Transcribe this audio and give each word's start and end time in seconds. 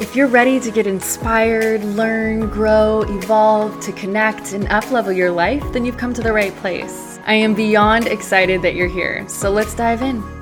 If 0.00 0.16
you're 0.16 0.28
ready 0.28 0.58
to 0.60 0.70
get 0.70 0.86
inspired, 0.86 1.84
learn, 1.84 2.48
grow, 2.48 3.02
evolve, 3.02 3.80
to 3.80 3.92
connect, 3.92 4.54
and 4.54 4.66
uplevel 4.68 5.14
your 5.14 5.30
life, 5.30 5.62
then 5.74 5.84
you've 5.84 5.98
come 5.98 6.14
to 6.14 6.22
the 6.22 6.32
right 6.32 6.56
place. 6.56 7.20
I 7.26 7.34
am 7.34 7.54
beyond 7.54 8.06
excited 8.06 8.62
that 8.62 8.74
you're 8.74 8.88
here, 8.88 9.28
so 9.28 9.50
let's 9.50 9.74
dive 9.74 10.00
in. 10.00 10.39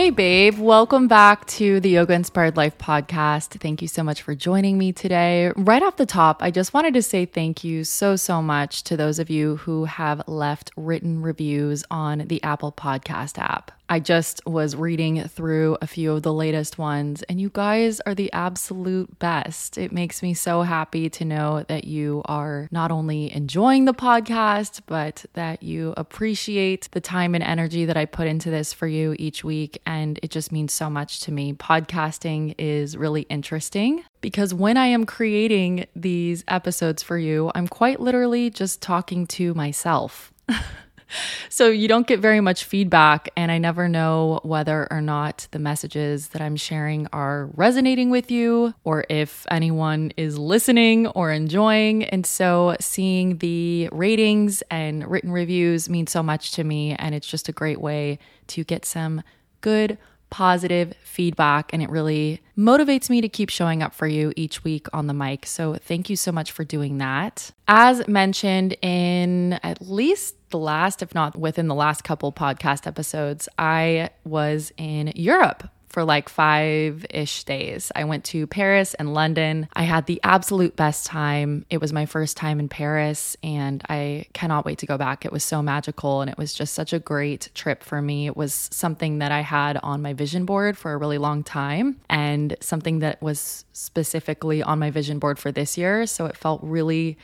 Hey, 0.00 0.08
babe, 0.08 0.58
welcome 0.58 1.08
back 1.08 1.46
to 1.48 1.78
the 1.78 1.90
Yoga 1.90 2.14
Inspired 2.14 2.56
Life 2.56 2.78
podcast. 2.78 3.60
Thank 3.60 3.82
you 3.82 3.86
so 3.86 4.02
much 4.02 4.22
for 4.22 4.34
joining 4.34 4.78
me 4.78 4.94
today. 4.94 5.52
Right 5.54 5.82
off 5.82 5.96
the 5.98 6.06
top, 6.06 6.42
I 6.42 6.50
just 6.50 6.72
wanted 6.72 6.94
to 6.94 7.02
say 7.02 7.26
thank 7.26 7.64
you 7.64 7.84
so, 7.84 8.16
so 8.16 8.40
much 8.40 8.82
to 8.84 8.96
those 8.96 9.18
of 9.18 9.28
you 9.28 9.56
who 9.56 9.84
have 9.84 10.26
left 10.26 10.70
written 10.74 11.20
reviews 11.20 11.84
on 11.90 12.20
the 12.28 12.42
Apple 12.42 12.72
Podcast 12.72 13.36
app. 13.36 13.72
I 13.90 13.98
just 13.98 14.40
was 14.46 14.76
reading 14.76 15.24
through 15.24 15.76
a 15.82 15.86
few 15.88 16.12
of 16.12 16.22
the 16.22 16.32
latest 16.32 16.78
ones, 16.78 17.24
and 17.24 17.40
you 17.40 17.50
guys 17.52 17.98
are 18.06 18.14
the 18.14 18.32
absolute 18.32 19.18
best. 19.18 19.76
It 19.76 19.90
makes 19.90 20.22
me 20.22 20.32
so 20.32 20.62
happy 20.62 21.10
to 21.10 21.24
know 21.24 21.64
that 21.66 21.86
you 21.86 22.22
are 22.26 22.68
not 22.70 22.92
only 22.92 23.34
enjoying 23.34 23.86
the 23.86 23.92
podcast, 23.92 24.82
but 24.86 25.24
that 25.32 25.64
you 25.64 25.92
appreciate 25.96 26.88
the 26.92 27.00
time 27.00 27.34
and 27.34 27.42
energy 27.42 27.84
that 27.84 27.96
I 27.96 28.04
put 28.04 28.28
into 28.28 28.48
this 28.48 28.72
for 28.72 28.86
you 28.86 29.16
each 29.18 29.42
week. 29.42 29.82
And 29.84 30.20
it 30.22 30.30
just 30.30 30.52
means 30.52 30.72
so 30.72 30.88
much 30.88 31.18
to 31.22 31.32
me. 31.32 31.52
Podcasting 31.54 32.54
is 32.58 32.96
really 32.96 33.22
interesting 33.22 34.04
because 34.20 34.54
when 34.54 34.76
I 34.76 34.86
am 34.86 35.04
creating 35.04 35.86
these 35.96 36.44
episodes 36.46 37.02
for 37.02 37.18
you, 37.18 37.50
I'm 37.56 37.66
quite 37.66 37.98
literally 37.98 38.50
just 38.50 38.80
talking 38.80 39.26
to 39.26 39.52
myself. 39.54 40.32
so 41.48 41.68
you 41.68 41.88
don't 41.88 42.06
get 42.06 42.20
very 42.20 42.40
much 42.40 42.64
feedback, 42.64 43.28
and 43.36 43.50
I 43.50 43.58
never 43.58 43.88
know 43.88 44.40
whether 44.42 44.88
or 44.90 45.00
not 45.00 45.46
the 45.50 45.58
messages 45.58 46.28
that 46.28 46.42
I'm 46.42 46.56
sharing 46.56 47.06
are 47.12 47.50
resonating 47.54 48.10
with 48.10 48.30
you 48.30 48.74
or 48.84 49.04
if 49.08 49.46
anyone 49.50 50.12
is 50.16 50.38
listening 50.38 51.06
or 51.08 51.30
enjoying. 51.30 52.04
And 52.04 52.24
so 52.24 52.76
seeing 52.80 53.38
the 53.38 53.88
ratings 53.92 54.62
and 54.70 55.08
written 55.08 55.32
reviews 55.32 55.88
means 55.88 56.10
so 56.12 56.22
much 56.22 56.52
to 56.52 56.64
me, 56.64 56.94
and 56.94 57.14
it's 57.14 57.26
just 57.26 57.48
a 57.48 57.52
great 57.52 57.80
way 57.80 58.18
to 58.48 58.64
get 58.64 58.84
some 58.84 59.22
good 59.60 59.98
positive 60.30 60.94
feedback 61.02 61.72
and 61.72 61.82
it 61.82 61.90
really 61.90 62.40
motivates 62.56 63.10
me 63.10 63.20
to 63.20 63.28
keep 63.28 63.50
showing 63.50 63.82
up 63.82 63.94
for 63.94 64.06
you 64.06 64.32
each 64.36 64.64
week 64.64 64.86
on 64.92 65.06
the 65.06 65.14
mic. 65.14 65.46
So, 65.46 65.74
thank 65.74 66.08
you 66.08 66.16
so 66.16 66.32
much 66.32 66.52
for 66.52 66.64
doing 66.64 66.98
that. 66.98 67.50
As 67.68 68.06
mentioned 68.08 68.76
in 68.82 69.54
at 69.62 69.82
least 69.82 70.36
the 70.50 70.58
last, 70.58 71.02
if 71.02 71.14
not 71.14 71.36
within 71.36 71.68
the 71.68 71.74
last 71.74 72.02
couple 72.04 72.32
podcast 72.32 72.86
episodes, 72.86 73.48
I 73.58 74.10
was 74.24 74.72
in 74.76 75.12
Europe 75.14 75.68
for 75.90 76.04
like 76.04 76.28
five 76.28 77.04
ish 77.10 77.44
days. 77.44 77.90
I 77.94 78.04
went 78.04 78.24
to 78.26 78.46
Paris 78.46 78.94
and 78.94 79.12
London. 79.12 79.68
I 79.74 79.82
had 79.82 80.06
the 80.06 80.20
absolute 80.22 80.76
best 80.76 81.04
time. 81.04 81.66
It 81.68 81.80
was 81.80 81.92
my 81.92 82.06
first 82.06 82.36
time 82.36 82.60
in 82.60 82.68
Paris, 82.68 83.36
and 83.42 83.82
I 83.88 84.26
cannot 84.32 84.64
wait 84.64 84.78
to 84.78 84.86
go 84.86 84.96
back. 84.96 85.24
It 85.24 85.32
was 85.32 85.44
so 85.44 85.60
magical, 85.60 86.20
and 86.20 86.30
it 86.30 86.38
was 86.38 86.54
just 86.54 86.74
such 86.74 86.92
a 86.92 87.00
great 87.00 87.50
trip 87.54 87.82
for 87.82 88.00
me. 88.00 88.26
It 88.26 88.36
was 88.36 88.68
something 88.72 89.18
that 89.18 89.32
I 89.32 89.40
had 89.40 89.76
on 89.78 90.00
my 90.00 90.14
vision 90.14 90.44
board 90.44 90.78
for 90.78 90.92
a 90.92 90.96
really 90.96 91.18
long 91.18 91.42
time, 91.42 92.00
and 92.08 92.56
something 92.60 93.00
that 93.00 93.20
was 93.20 93.64
specifically 93.72 94.62
on 94.62 94.78
my 94.78 94.90
vision 94.90 95.18
board 95.18 95.38
for 95.38 95.50
this 95.50 95.76
year. 95.76 96.06
So 96.06 96.26
it 96.26 96.36
felt 96.36 96.60
really 96.62 97.18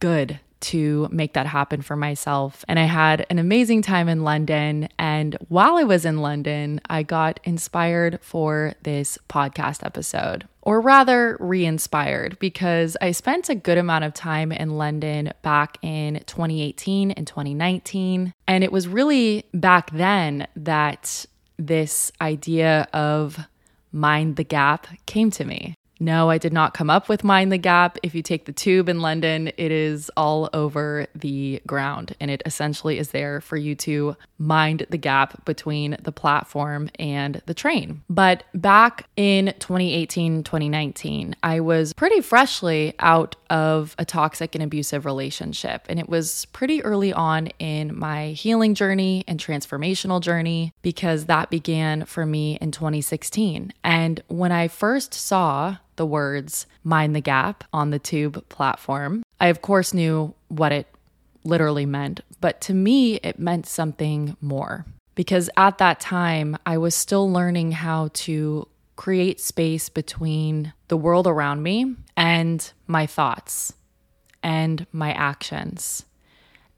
good 0.00 0.40
to 0.60 1.08
make 1.10 1.34
that 1.34 1.46
happen 1.46 1.82
for 1.82 1.96
myself. 1.96 2.64
And 2.68 2.78
I 2.78 2.84
had 2.84 3.26
an 3.30 3.38
amazing 3.38 3.82
time 3.82 4.08
in 4.08 4.24
London. 4.24 4.88
And 4.98 5.36
while 5.48 5.76
I 5.76 5.84
was 5.84 6.04
in 6.04 6.18
London, 6.18 6.80
I 6.88 7.02
got 7.02 7.40
inspired 7.44 8.18
for 8.22 8.74
this 8.82 9.18
podcast 9.28 9.84
episode, 9.84 10.46
or 10.62 10.80
rather, 10.80 11.36
re 11.40 11.64
inspired, 11.64 12.38
because 12.38 12.96
I 13.00 13.12
spent 13.12 13.48
a 13.48 13.54
good 13.54 13.78
amount 13.78 14.04
of 14.04 14.14
time 14.14 14.52
in 14.52 14.76
London 14.76 15.32
back 15.42 15.78
in 15.82 16.22
2018 16.26 17.12
and 17.12 17.26
2019. 17.26 18.32
And 18.46 18.64
it 18.64 18.72
was 18.72 18.88
really 18.88 19.44
back 19.54 19.90
then 19.90 20.46
that 20.56 21.26
this 21.58 22.12
idea 22.20 22.88
of 22.92 23.38
mind 23.92 24.36
the 24.36 24.44
gap 24.44 24.86
came 25.06 25.30
to 25.32 25.44
me. 25.44 25.74
No, 26.00 26.30
I 26.30 26.38
did 26.38 26.52
not 26.52 26.74
come 26.74 26.90
up 26.90 27.08
with 27.08 27.24
Mind 27.24 27.50
the 27.50 27.58
Gap. 27.58 27.98
If 28.02 28.14
you 28.14 28.22
take 28.22 28.44
the 28.44 28.52
tube 28.52 28.88
in 28.88 29.00
London, 29.00 29.48
it 29.56 29.72
is 29.72 30.10
all 30.16 30.48
over 30.52 31.06
the 31.14 31.60
ground 31.66 32.14
and 32.20 32.30
it 32.30 32.42
essentially 32.46 32.98
is 32.98 33.10
there 33.10 33.40
for 33.40 33.56
you 33.56 33.74
to 33.76 34.16
mind 34.38 34.86
the 34.90 34.96
gap 34.96 35.44
between 35.44 35.96
the 36.00 36.12
platform 36.12 36.88
and 36.98 37.42
the 37.46 37.54
train. 37.54 38.02
But 38.08 38.44
back 38.54 39.08
in 39.16 39.46
2018, 39.58 40.44
2019, 40.44 41.34
I 41.42 41.60
was 41.60 41.92
pretty 41.92 42.20
freshly 42.20 42.94
out 43.00 43.36
of 43.50 43.96
a 43.98 44.04
toxic 44.04 44.54
and 44.54 44.62
abusive 44.62 45.04
relationship. 45.04 45.84
And 45.88 45.98
it 45.98 46.08
was 46.08 46.44
pretty 46.46 46.82
early 46.84 47.12
on 47.12 47.48
in 47.58 47.98
my 47.98 48.28
healing 48.28 48.74
journey 48.74 49.24
and 49.26 49.40
transformational 49.40 50.20
journey 50.20 50.72
because 50.82 51.26
that 51.26 51.50
began 51.50 52.04
for 52.04 52.24
me 52.24 52.58
in 52.60 52.70
2016. 52.70 53.72
And 53.82 54.22
when 54.28 54.52
I 54.52 54.68
first 54.68 55.14
saw 55.14 55.78
the 55.98 56.06
words 56.06 56.66
mind 56.82 57.14
the 57.14 57.20
gap 57.20 57.64
on 57.72 57.90
the 57.90 57.98
tube 57.98 58.48
platform. 58.48 59.22
I, 59.38 59.48
of 59.48 59.60
course, 59.60 59.92
knew 59.92 60.34
what 60.48 60.72
it 60.72 60.86
literally 61.44 61.86
meant, 61.86 62.22
but 62.40 62.60
to 62.62 62.74
me, 62.74 63.16
it 63.16 63.38
meant 63.38 63.66
something 63.66 64.36
more. 64.40 64.86
Because 65.14 65.50
at 65.56 65.78
that 65.78 66.00
time, 66.00 66.56
I 66.64 66.78
was 66.78 66.94
still 66.94 67.30
learning 67.30 67.72
how 67.72 68.08
to 68.14 68.66
create 68.96 69.40
space 69.40 69.88
between 69.88 70.72
the 70.88 70.96
world 70.96 71.26
around 71.26 71.62
me 71.62 71.94
and 72.16 72.72
my 72.86 73.06
thoughts 73.06 73.72
and 74.42 74.86
my 74.92 75.12
actions. 75.12 76.04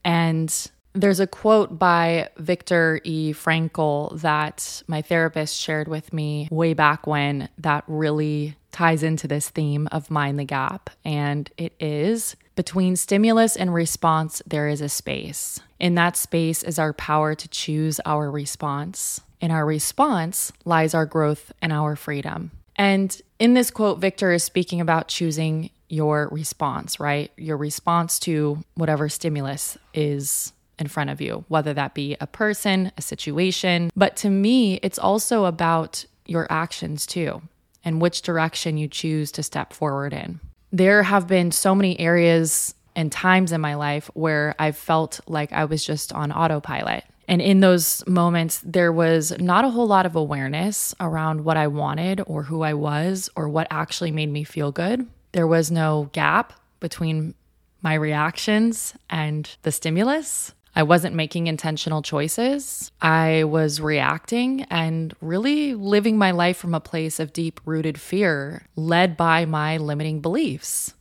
And 0.04 0.70
there's 0.92 1.20
a 1.20 1.26
quote 1.26 1.78
by 1.78 2.28
Viktor 2.36 3.00
E. 3.04 3.32
Frankl 3.32 4.20
that 4.20 4.82
my 4.86 5.02
therapist 5.02 5.56
shared 5.56 5.88
with 5.88 6.12
me 6.12 6.48
way 6.50 6.74
back 6.74 7.06
when 7.06 7.48
that 7.58 7.84
really 7.86 8.56
ties 8.72 9.02
into 9.02 9.28
this 9.28 9.48
theme 9.48 9.88
of 9.92 10.10
mind 10.10 10.38
the 10.38 10.44
gap. 10.44 10.90
And 11.04 11.50
it 11.56 11.74
is 11.80 12.36
between 12.56 12.96
stimulus 12.96 13.56
and 13.56 13.72
response, 13.72 14.42
there 14.46 14.68
is 14.68 14.80
a 14.80 14.88
space. 14.88 15.60
In 15.78 15.94
that 15.94 16.16
space 16.16 16.62
is 16.62 16.78
our 16.78 16.92
power 16.92 17.34
to 17.34 17.48
choose 17.48 18.00
our 18.04 18.30
response. 18.30 19.20
In 19.40 19.50
our 19.50 19.64
response 19.64 20.52
lies 20.64 20.92
our 20.92 21.06
growth 21.06 21.52
and 21.62 21.72
our 21.72 21.96
freedom. 21.96 22.50
And 22.76 23.20
in 23.38 23.54
this 23.54 23.70
quote, 23.70 23.98
Viktor 23.98 24.32
is 24.32 24.44
speaking 24.44 24.80
about 24.80 25.08
choosing 25.08 25.70
your 25.88 26.28
response, 26.30 27.00
right? 27.00 27.32
Your 27.36 27.56
response 27.56 28.18
to 28.20 28.62
whatever 28.74 29.08
stimulus 29.08 29.76
is 29.94 30.52
in 30.80 30.88
front 30.88 31.10
of 31.10 31.20
you, 31.20 31.44
whether 31.48 31.74
that 31.74 31.94
be 31.94 32.16
a 32.20 32.26
person, 32.26 32.90
a 32.96 33.02
situation. 33.02 33.90
But 33.94 34.16
to 34.16 34.30
me, 34.30 34.80
it's 34.82 34.98
also 34.98 35.44
about 35.44 36.04
your 36.26 36.46
actions 36.50 37.06
too 37.06 37.42
and 37.84 38.00
which 38.00 38.22
direction 38.22 38.76
you 38.76 38.88
choose 38.88 39.30
to 39.32 39.42
step 39.42 39.72
forward 39.72 40.12
in. 40.12 40.40
There 40.72 41.02
have 41.02 41.26
been 41.26 41.50
so 41.50 41.74
many 41.74 41.98
areas 41.98 42.74
and 42.96 43.10
times 43.10 43.52
in 43.52 43.60
my 43.60 43.74
life 43.74 44.10
where 44.14 44.54
I've 44.58 44.76
felt 44.76 45.20
like 45.26 45.52
I 45.52 45.64
was 45.64 45.84
just 45.84 46.12
on 46.12 46.32
autopilot. 46.32 47.04
And 47.28 47.40
in 47.40 47.60
those 47.60 48.04
moments, 48.08 48.60
there 48.64 48.92
was 48.92 49.32
not 49.38 49.64
a 49.64 49.70
whole 49.70 49.86
lot 49.86 50.04
of 50.04 50.16
awareness 50.16 50.94
around 50.98 51.44
what 51.44 51.56
I 51.56 51.68
wanted 51.68 52.20
or 52.26 52.42
who 52.42 52.62
I 52.62 52.74
was 52.74 53.30
or 53.36 53.48
what 53.48 53.68
actually 53.70 54.10
made 54.10 54.30
me 54.30 54.42
feel 54.42 54.72
good. 54.72 55.06
There 55.32 55.46
was 55.46 55.70
no 55.70 56.10
gap 56.12 56.52
between 56.80 57.34
my 57.82 57.94
reactions 57.94 58.94
and 59.08 59.48
the 59.62 59.72
stimulus. 59.72 60.52
I 60.74 60.82
wasn't 60.82 61.16
making 61.16 61.46
intentional 61.46 62.02
choices. 62.02 62.92
I 63.00 63.44
was 63.44 63.80
reacting 63.80 64.62
and 64.70 65.14
really 65.20 65.74
living 65.74 66.16
my 66.16 66.30
life 66.30 66.56
from 66.56 66.74
a 66.74 66.80
place 66.80 67.18
of 67.18 67.32
deep 67.32 67.60
rooted 67.64 67.98
fear, 67.98 68.66
led 68.76 69.16
by 69.16 69.44
my 69.44 69.76
limiting 69.76 70.20
beliefs. 70.20 70.94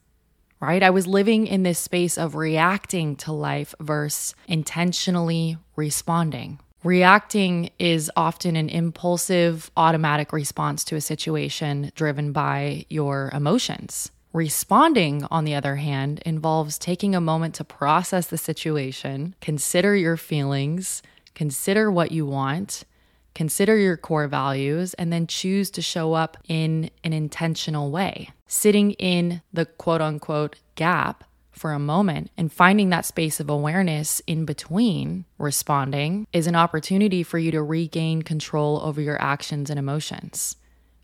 Right? 0.60 0.84
I 0.84 0.90
was 0.90 1.08
living 1.08 1.48
in 1.48 1.64
this 1.64 1.80
space 1.80 2.18
of 2.18 2.36
reacting 2.36 3.16
to 3.18 3.32
life 3.32 3.74
versus 3.80 4.36
intentionally 4.48 5.58
responding. 5.78 6.60
Reacting 6.84 7.72
is 7.80 8.12
often 8.16 8.56
an 8.56 8.70
impulsive, 8.70 9.70
automatic 9.78 10.34
response 10.34 10.84
to 10.86 10.96
a 10.96 11.02
situation 11.02 11.92
driven 11.96 12.32
by 12.32 12.86
your 12.90 13.30
emotions. 13.34 14.12
Responding, 14.32 15.26
on 15.32 15.44
the 15.44 15.56
other 15.56 15.78
hand, 15.78 16.22
involves 16.24 16.78
taking 16.78 17.16
a 17.16 17.22
moment 17.22 17.56
to 17.56 17.64
process 17.64 18.28
the 18.28 18.38
situation, 18.38 19.34
consider 19.42 19.96
your 19.96 20.18
feelings, 20.18 21.02
consider 21.34 21.92
what 21.92 22.12
you 22.12 22.28
want, 22.28 22.84
consider 23.34 23.76
your 23.76 23.98
core 23.98 24.28
values, 24.28 24.94
and 24.96 25.12
then 25.12 25.26
choose 25.26 25.72
to 25.72 25.82
show 25.82 26.14
up 26.14 26.38
in 26.48 26.92
an 27.04 27.12
intentional 27.12 27.90
way. 27.90 28.30
Sitting 28.46 28.92
in 28.94 29.42
the 29.52 29.66
quote 29.66 30.02
unquote 30.02 30.58
gap 30.76 31.24
for 31.50 31.74
a 31.74 31.80
moment 31.80 32.30
and 32.38 32.54
finding 32.54 32.90
that 32.90 33.06
space 33.06 33.40
of 33.40 33.50
awareness 33.50 34.22
in 34.28 34.46
between 34.46 35.26
responding 35.40 36.28
is 36.32 36.46
an 36.46 36.56
opportunity 36.56 37.24
for 37.24 37.40
you 37.40 37.50
to 37.50 37.64
regain 37.64 38.22
control 38.22 38.80
over 38.84 39.02
your 39.02 39.22
actions 39.22 39.72
and 39.72 39.80
emotions 39.80 40.56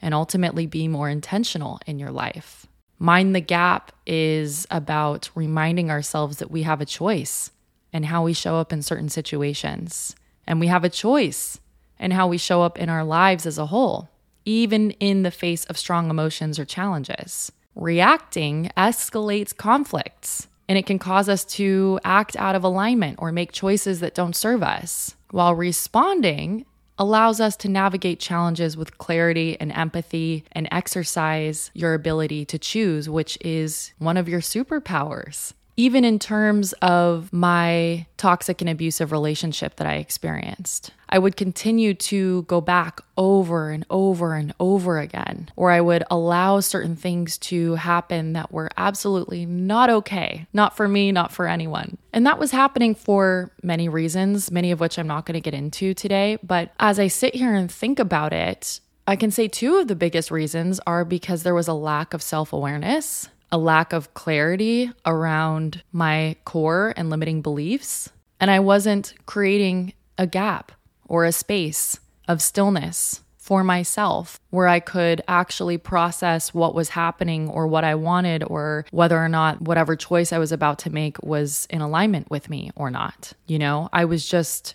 and 0.02 0.14
ultimately 0.14 0.68
be 0.68 0.88
more 0.88 1.10
intentional 1.10 1.80
in 1.88 1.98
your 1.98 2.12
life. 2.12 2.68
Mind 2.98 3.36
the 3.36 3.42
gap 3.42 3.92
is 4.06 4.66
about 4.72 5.30
reminding 5.36 5.92
ourselves 5.92 6.38
that 6.38 6.52
we 6.52 6.64
have 6.64 6.82
a 6.82 6.86
choice 6.86 7.52
in 7.92 8.04
how 8.04 8.24
we 8.24 8.34
show 8.34 8.58
up 8.58 8.72
in 8.72 8.82
certain 8.82 9.10
situations. 9.10 10.16
And 10.48 10.60
we 10.60 10.68
have 10.68 10.84
a 10.84 10.90
choice 10.90 11.60
in 12.00 12.12
how 12.12 12.28
we 12.28 12.38
show 12.38 12.62
up 12.62 12.78
in 12.78 12.90
our 12.90 13.04
lives 13.04 13.46
as 13.46 13.58
a 13.58 13.68
whole, 13.68 14.10
even 14.46 14.92
in 14.92 15.24
the 15.24 15.32
face 15.32 15.66
of 15.66 15.78
strong 15.78 16.10
emotions 16.10 16.60
or 16.60 16.66
challenges. 16.66 17.52
Reacting 17.74 18.70
escalates 18.78 19.56
conflicts 19.56 20.48
and 20.68 20.78
it 20.78 20.86
can 20.86 21.00
cause 21.00 21.30
us 21.30 21.46
to 21.46 22.00
act 22.04 22.36
out 22.38 22.56
of 22.56 22.64
alignment 22.64 23.18
or 23.20 23.32
make 23.32 23.52
choices 23.52 24.00
that 24.00 24.16
don't 24.16 24.36
serve 24.36 24.64
us, 24.64 25.16
while 25.32 25.54
responding 25.54 26.66
allows 26.98 27.40
us 27.40 27.56
to 27.58 27.70
navigate 27.70 28.20
challenges 28.20 28.78
with 28.78 28.98
clarity 28.98 29.58
and 29.60 29.72
empathy 29.72 30.44
and 30.52 30.68
exercise 30.72 31.72
your 31.74 31.94
ability 31.94 32.46
to 32.46 32.58
choose, 32.58 33.10
which 33.10 33.38
is 33.42 33.92
one 34.00 34.18
of 34.18 34.30
your 34.30 34.42
superpowers 34.42 35.54
even 35.78 36.06
in 36.06 36.20
terms 36.20 36.74
of 36.82 37.32
my 37.34 38.06
toxic 38.18 38.62
and 38.62 38.70
abusive 38.70 39.12
relationship 39.12 39.76
that 39.76 39.88
I 39.88 39.96
experienced. 39.96 40.92
I 41.16 41.18
would 41.18 41.38
continue 41.38 41.94
to 41.94 42.42
go 42.42 42.60
back 42.60 43.00
over 43.16 43.70
and 43.70 43.86
over 43.90 44.34
and 44.34 44.54
over 44.60 45.00
again, 45.00 45.50
or 45.56 45.72
I 45.72 45.80
would 45.80 46.04
allow 46.12 46.60
certain 46.60 46.98
things 46.98 47.38
to 47.38 47.76
happen 47.76 48.34
that 48.34 48.52
were 48.52 48.70
absolutely 48.76 49.46
not 49.46 49.90
okay, 49.90 50.46
not 50.52 50.76
for 50.76 50.90
me, 50.90 51.14
not 51.14 51.32
for 51.32 51.48
anyone. 51.48 51.98
And 52.12 52.26
that 52.26 52.38
was 52.38 52.52
happening 52.52 52.96
for 52.96 53.50
many 53.64 53.88
reasons, 53.88 54.52
many 54.52 54.72
of 54.72 54.82
which 54.82 55.00
I'm 55.00 55.08
not 55.08 55.26
going 55.26 55.36
to 55.36 55.40
get 55.40 55.54
into 55.54 55.94
today. 55.94 56.38
But 56.44 56.74
as 56.82 57.00
I 57.00 57.08
sit 57.08 57.34
here 57.34 57.56
and 57.56 57.72
think 57.72 57.98
about 57.98 58.34
it, 58.34 58.82
I 59.08 59.16
can 59.16 59.32
say 59.32 59.48
two 59.48 59.78
of 59.78 59.88
the 59.88 59.96
biggest 59.96 60.32
reasons 60.32 60.82
are 60.86 61.06
because 61.06 61.44
there 61.44 61.56
was 61.56 61.70
a 61.70 61.74
lack 61.74 62.14
of 62.14 62.22
self 62.22 62.52
awareness 62.52 63.30
a 63.54 63.58
lack 63.58 63.94
of 63.94 64.14
clarity 64.14 64.92
around 65.06 65.82
my 65.94 66.36
core 66.44 66.94
and 66.98 67.10
limiting 67.10 67.42
beliefs. 67.42 68.10
And 68.42 68.52
I 68.52 68.60
wasn't 68.60 69.14
creating 69.26 69.94
a 70.18 70.28
gap 70.28 70.74
or 71.08 71.26
a 71.26 71.32
space 71.32 72.00
of 72.28 72.42
stillness 72.42 73.22
for 73.38 73.64
myself 73.64 74.40
where 74.50 74.68
I 74.68 74.80
could 74.80 75.22
actually 75.28 75.78
process 75.78 76.52
what 76.52 76.74
was 76.74 76.90
happening 76.90 77.48
or 77.48 77.68
what 77.68 77.84
I 77.84 77.94
wanted 77.94 78.44
or 78.44 78.88
whether 78.90 79.24
or 79.24 79.30
not 79.30 79.62
whatever 79.62 79.96
choice 79.96 80.34
I 80.34 80.40
was 80.40 80.52
about 80.52 80.80
to 80.80 80.90
make 80.90 81.22
was 81.22 81.68
in 81.70 81.82
alignment 81.82 82.32
with 82.32 82.50
me 82.50 82.72
or 82.76 82.90
not. 82.90 83.34
You 83.46 83.60
know, 83.60 83.88
I 83.94 84.06
was 84.06 84.28
just 84.28 84.74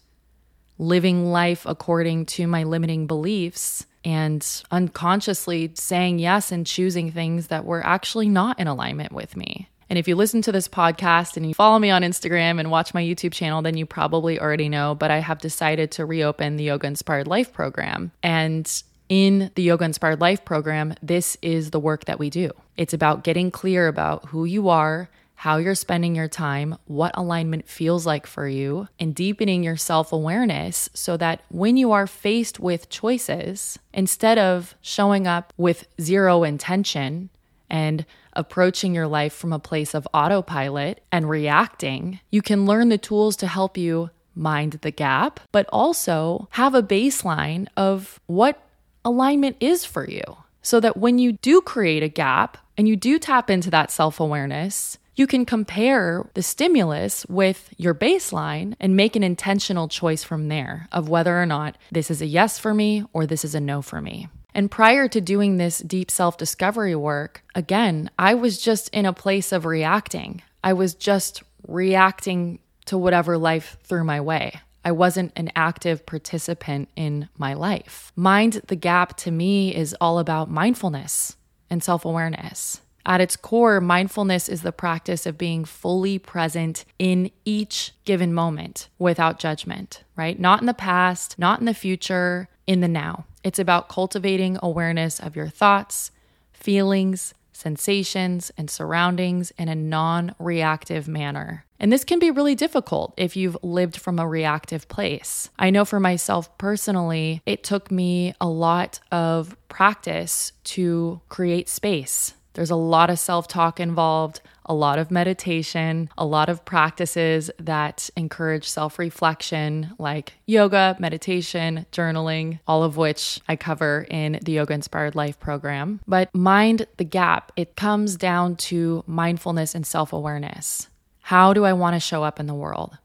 living 0.78 1.32
life 1.32 1.66
according 1.66 2.26
to 2.26 2.46
my 2.46 2.62
limiting 2.62 3.08
beliefs 3.08 3.86
and 4.04 4.62
unconsciously 4.70 5.72
saying 5.74 6.20
yes 6.20 6.52
and 6.52 6.64
choosing 6.64 7.10
things 7.10 7.48
that 7.48 7.64
were 7.64 7.84
actually 7.84 8.28
not 8.28 8.60
in 8.60 8.68
alignment 8.68 9.12
with 9.12 9.36
me. 9.36 9.68
And 9.90 9.98
if 9.98 10.06
you 10.06 10.14
listen 10.14 10.40
to 10.42 10.52
this 10.52 10.68
podcast 10.68 11.36
and 11.36 11.44
you 11.44 11.52
follow 11.52 11.78
me 11.78 11.90
on 11.90 12.02
Instagram 12.02 12.60
and 12.60 12.70
watch 12.70 12.94
my 12.94 13.02
YouTube 13.02 13.32
channel, 13.32 13.60
then 13.60 13.76
you 13.76 13.84
probably 13.84 14.40
already 14.40 14.68
know, 14.68 14.94
but 14.94 15.10
I 15.10 15.18
have 15.18 15.40
decided 15.40 15.90
to 15.92 16.06
reopen 16.06 16.56
the 16.56 16.64
Yoga 16.64 16.86
Inspired 16.86 17.26
Life 17.26 17.52
program. 17.52 18.12
And 18.22 18.82
in 19.08 19.50
the 19.56 19.64
Yoga 19.64 19.84
Inspired 19.84 20.20
Life 20.20 20.44
program, 20.44 20.94
this 21.02 21.36
is 21.42 21.72
the 21.72 21.80
work 21.80 22.04
that 22.04 22.20
we 22.20 22.30
do. 22.30 22.52
It's 22.76 22.94
about 22.94 23.24
getting 23.24 23.50
clear 23.50 23.88
about 23.88 24.26
who 24.26 24.44
you 24.44 24.68
are 24.68 25.10
how 25.40 25.56
you're 25.56 25.74
spending 25.74 26.14
your 26.14 26.28
time, 26.28 26.76
what 26.84 27.16
alignment 27.16 27.66
feels 27.66 28.04
like 28.04 28.26
for 28.26 28.46
you, 28.46 28.86
and 28.98 29.14
deepening 29.14 29.62
your 29.62 29.74
self 29.74 30.12
awareness 30.12 30.90
so 30.92 31.16
that 31.16 31.40
when 31.48 31.78
you 31.78 31.92
are 31.92 32.06
faced 32.06 32.60
with 32.60 32.90
choices, 32.90 33.78
instead 33.94 34.36
of 34.36 34.74
showing 34.82 35.26
up 35.26 35.54
with 35.56 35.88
zero 35.98 36.42
intention 36.42 37.30
and 37.70 38.04
approaching 38.34 38.94
your 38.94 39.06
life 39.06 39.32
from 39.32 39.52
a 39.52 39.58
place 39.58 39.94
of 39.94 40.08
autopilot 40.14 41.02
and 41.10 41.28
reacting, 41.28 42.20
you 42.30 42.42
can 42.42 42.66
learn 42.66 42.88
the 42.88 42.98
tools 42.98 43.36
to 43.36 43.46
help 43.46 43.76
you 43.76 44.10
mind 44.34 44.74
the 44.82 44.90
gap, 44.90 45.40
but 45.52 45.66
also 45.72 46.48
have 46.52 46.74
a 46.74 46.82
baseline 46.82 47.66
of 47.76 48.20
what 48.26 48.62
alignment 49.04 49.56
is 49.60 49.84
for 49.84 50.08
you. 50.08 50.22
So 50.62 50.78
that 50.80 50.96
when 50.96 51.18
you 51.18 51.32
do 51.32 51.62
create 51.62 52.02
a 52.02 52.08
gap 52.08 52.58
and 52.76 52.86
you 52.86 52.94
do 52.94 53.18
tap 53.18 53.48
into 53.48 53.70
that 53.70 53.90
self 53.90 54.20
awareness, 54.20 54.98
you 55.16 55.26
can 55.26 55.44
compare 55.44 56.28
the 56.34 56.42
stimulus 56.42 57.26
with 57.26 57.74
your 57.76 57.94
baseline 57.94 58.74
and 58.80 58.96
make 58.96 59.16
an 59.16 59.22
intentional 59.22 59.88
choice 59.88 60.22
from 60.22 60.48
there 60.48 60.88
of 60.92 61.08
whether 61.08 61.40
or 61.40 61.46
not 61.46 61.76
this 61.92 62.10
is 62.10 62.22
a 62.22 62.26
yes 62.26 62.58
for 62.58 62.72
me 62.72 63.04
or 63.12 63.26
this 63.26 63.44
is 63.44 63.54
a 63.54 63.60
no 63.60 63.82
for 63.82 64.00
me. 64.00 64.28
And 64.54 64.70
prior 64.70 65.08
to 65.08 65.20
doing 65.20 65.56
this 65.56 65.78
deep 65.78 66.10
self 66.10 66.36
discovery 66.36 66.94
work, 66.94 67.42
again, 67.54 68.10
I 68.18 68.34
was 68.34 68.60
just 68.60 68.88
in 68.90 69.06
a 69.06 69.12
place 69.12 69.52
of 69.52 69.64
reacting. 69.64 70.42
I 70.62 70.72
was 70.72 70.94
just 70.94 71.42
reacting 71.66 72.58
to 72.86 72.98
whatever 72.98 73.38
life 73.38 73.76
threw 73.84 74.04
my 74.04 74.20
way. 74.20 74.60
I 74.84 74.92
wasn't 74.92 75.32
an 75.36 75.50
active 75.54 76.06
participant 76.06 76.88
in 76.96 77.28
my 77.36 77.54
life. 77.54 78.12
Mind 78.16 78.62
the 78.66 78.76
Gap 78.76 79.16
to 79.18 79.30
me 79.30 79.74
is 79.74 79.94
all 80.00 80.18
about 80.18 80.50
mindfulness 80.50 81.36
and 81.68 81.82
self 81.82 82.04
awareness. 82.04 82.80
At 83.06 83.20
its 83.20 83.36
core, 83.36 83.80
mindfulness 83.80 84.48
is 84.48 84.62
the 84.62 84.72
practice 84.72 85.26
of 85.26 85.38
being 85.38 85.64
fully 85.64 86.18
present 86.18 86.84
in 86.98 87.30
each 87.44 87.92
given 88.04 88.32
moment 88.34 88.88
without 88.98 89.38
judgment, 89.38 90.04
right? 90.16 90.38
Not 90.38 90.60
in 90.60 90.66
the 90.66 90.74
past, 90.74 91.38
not 91.38 91.60
in 91.60 91.66
the 91.66 91.74
future, 91.74 92.48
in 92.66 92.80
the 92.80 92.88
now. 92.88 93.24
It's 93.42 93.58
about 93.58 93.88
cultivating 93.88 94.58
awareness 94.62 95.18
of 95.18 95.34
your 95.34 95.48
thoughts, 95.48 96.10
feelings, 96.52 97.34
sensations, 97.52 98.50
and 98.56 98.70
surroundings 98.70 99.50
in 99.58 99.68
a 99.68 99.74
non 99.74 100.34
reactive 100.38 101.08
manner. 101.08 101.64
And 101.78 101.90
this 101.90 102.04
can 102.04 102.18
be 102.18 102.30
really 102.30 102.54
difficult 102.54 103.14
if 103.16 103.36
you've 103.36 103.56
lived 103.62 103.96
from 103.96 104.18
a 104.18 104.28
reactive 104.28 104.88
place. 104.88 105.48
I 105.58 105.70
know 105.70 105.86
for 105.86 105.98
myself 105.98 106.56
personally, 106.58 107.40
it 107.46 107.64
took 107.64 107.90
me 107.90 108.34
a 108.40 108.48
lot 108.48 109.00
of 109.10 109.56
practice 109.68 110.52
to 110.64 111.22
create 111.28 111.68
space 111.68 112.34
there's 112.54 112.70
a 112.70 112.76
lot 112.76 113.10
of 113.10 113.18
self 113.18 113.48
talk 113.48 113.80
involved, 113.80 114.40
a 114.66 114.74
lot 114.74 114.98
of 114.98 115.10
meditation, 115.10 116.08
a 116.18 116.24
lot 116.24 116.48
of 116.48 116.64
practices 116.64 117.50
that 117.58 118.10
encourage 118.16 118.68
self 118.68 118.98
reflection, 118.98 119.92
like 119.98 120.34
yoga, 120.46 120.96
meditation, 120.98 121.86
journaling, 121.92 122.60
all 122.66 122.82
of 122.82 122.96
which 122.96 123.40
I 123.48 123.56
cover 123.56 124.06
in 124.10 124.38
the 124.42 124.52
Yoga 124.52 124.74
Inspired 124.74 125.14
Life 125.14 125.38
program. 125.38 126.00
But 126.06 126.34
mind 126.34 126.86
the 126.96 127.04
gap, 127.04 127.52
it 127.56 127.76
comes 127.76 128.16
down 128.16 128.56
to 128.56 129.04
mindfulness 129.06 129.74
and 129.74 129.86
self 129.86 130.12
awareness. 130.12 130.88
How 131.20 131.52
do 131.52 131.64
I 131.64 131.72
want 131.72 131.94
to 131.94 132.00
show 132.00 132.24
up 132.24 132.40
in 132.40 132.46
the 132.46 132.54
world? 132.54 132.98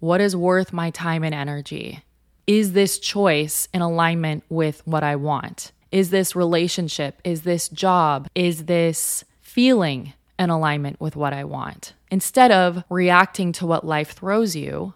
What 0.00 0.20
is 0.20 0.36
worth 0.36 0.72
my 0.72 0.90
time 0.90 1.24
and 1.24 1.34
energy? 1.34 2.02
Is 2.46 2.72
this 2.72 2.98
choice 2.98 3.68
in 3.74 3.82
alignment 3.82 4.44
with 4.48 4.86
what 4.86 5.02
I 5.02 5.16
want? 5.16 5.72
Is 5.96 6.10
this 6.10 6.36
relationship? 6.36 7.22
Is 7.24 7.40
this 7.40 7.70
job? 7.70 8.28
Is 8.34 8.66
this 8.66 9.24
feeling 9.40 10.12
in 10.38 10.50
alignment 10.50 11.00
with 11.00 11.16
what 11.16 11.32
I 11.32 11.44
want? 11.44 11.94
Instead 12.10 12.52
of 12.52 12.84
reacting 12.90 13.50
to 13.52 13.66
what 13.66 13.86
life 13.86 14.10
throws 14.10 14.54
you, 14.54 14.92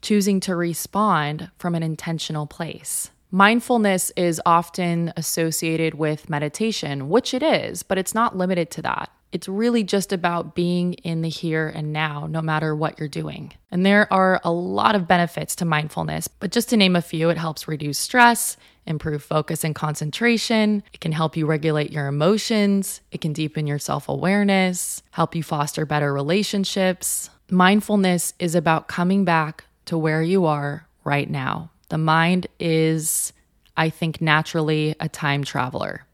choosing 0.00 0.40
to 0.40 0.56
respond 0.56 1.50
from 1.58 1.74
an 1.74 1.82
intentional 1.82 2.46
place. 2.46 3.10
Mindfulness 3.30 4.10
is 4.16 4.40
often 4.46 5.12
associated 5.14 5.96
with 5.96 6.30
meditation, 6.30 7.10
which 7.10 7.34
it 7.34 7.42
is, 7.42 7.82
but 7.82 7.98
it's 7.98 8.14
not 8.14 8.34
limited 8.34 8.70
to 8.70 8.80
that. 8.80 9.10
It's 9.30 9.46
really 9.46 9.84
just 9.84 10.10
about 10.10 10.54
being 10.54 10.94
in 10.94 11.20
the 11.20 11.28
here 11.28 11.68
and 11.68 11.92
now, 11.92 12.26
no 12.26 12.40
matter 12.40 12.74
what 12.74 12.98
you're 12.98 13.08
doing. 13.08 13.52
And 13.70 13.84
there 13.84 14.10
are 14.10 14.40
a 14.42 14.50
lot 14.50 14.94
of 14.94 15.06
benefits 15.06 15.54
to 15.56 15.66
mindfulness, 15.66 16.28
but 16.28 16.50
just 16.50 16.70
to 16.70 16.78
name 16.78 16.96
a 16.96 17.02
few, 17.02 17.28
it 17.28 17.36
helps 17.36 17.68
reduce 17.68 17.98
stress, 17.98 18.56
improve 18.88 19.22
focus 19.22 19.62
and 19.62 19.74
concentration. 19.74 20.82
It 20.92 21.00
can 21.00 21.12
help 21.12 21.36
you 21.36 21.46
regulate 21.46 21.92
your 21.92 22.06
emotions. 22.06 23.00
It 23.12 23.20
can 23.20 23.32
deepen 23.32 23.66
your 23.66 23.78
self 23.78 24.08
awareness, 24.08 25.02
help 25.10 25.34
you 25.34 25.42
foster 25.42 25.86
better 25.86 26.12
relationships. 26.12 27.30
Mindfulness 27.50 28.34
is 28.38 28.54
about 28.54 28.88
coming 28.88 29.24
back 29.24 29.64
to 29.86 29.96
where 29.96 30.22
you 30.22 30.44
are 30.46 30.86
right 31.04 31.30
now. 31.30 31.70
The 31.88 31.98
mind 31.98 32.46
is, 32.60 33.32
I 33.76 33.88
think, 33.90 34.20
naturally 34.20 34.94
a 35.00 35.08
time 35.08 35.44
traveler. 35.44 36.07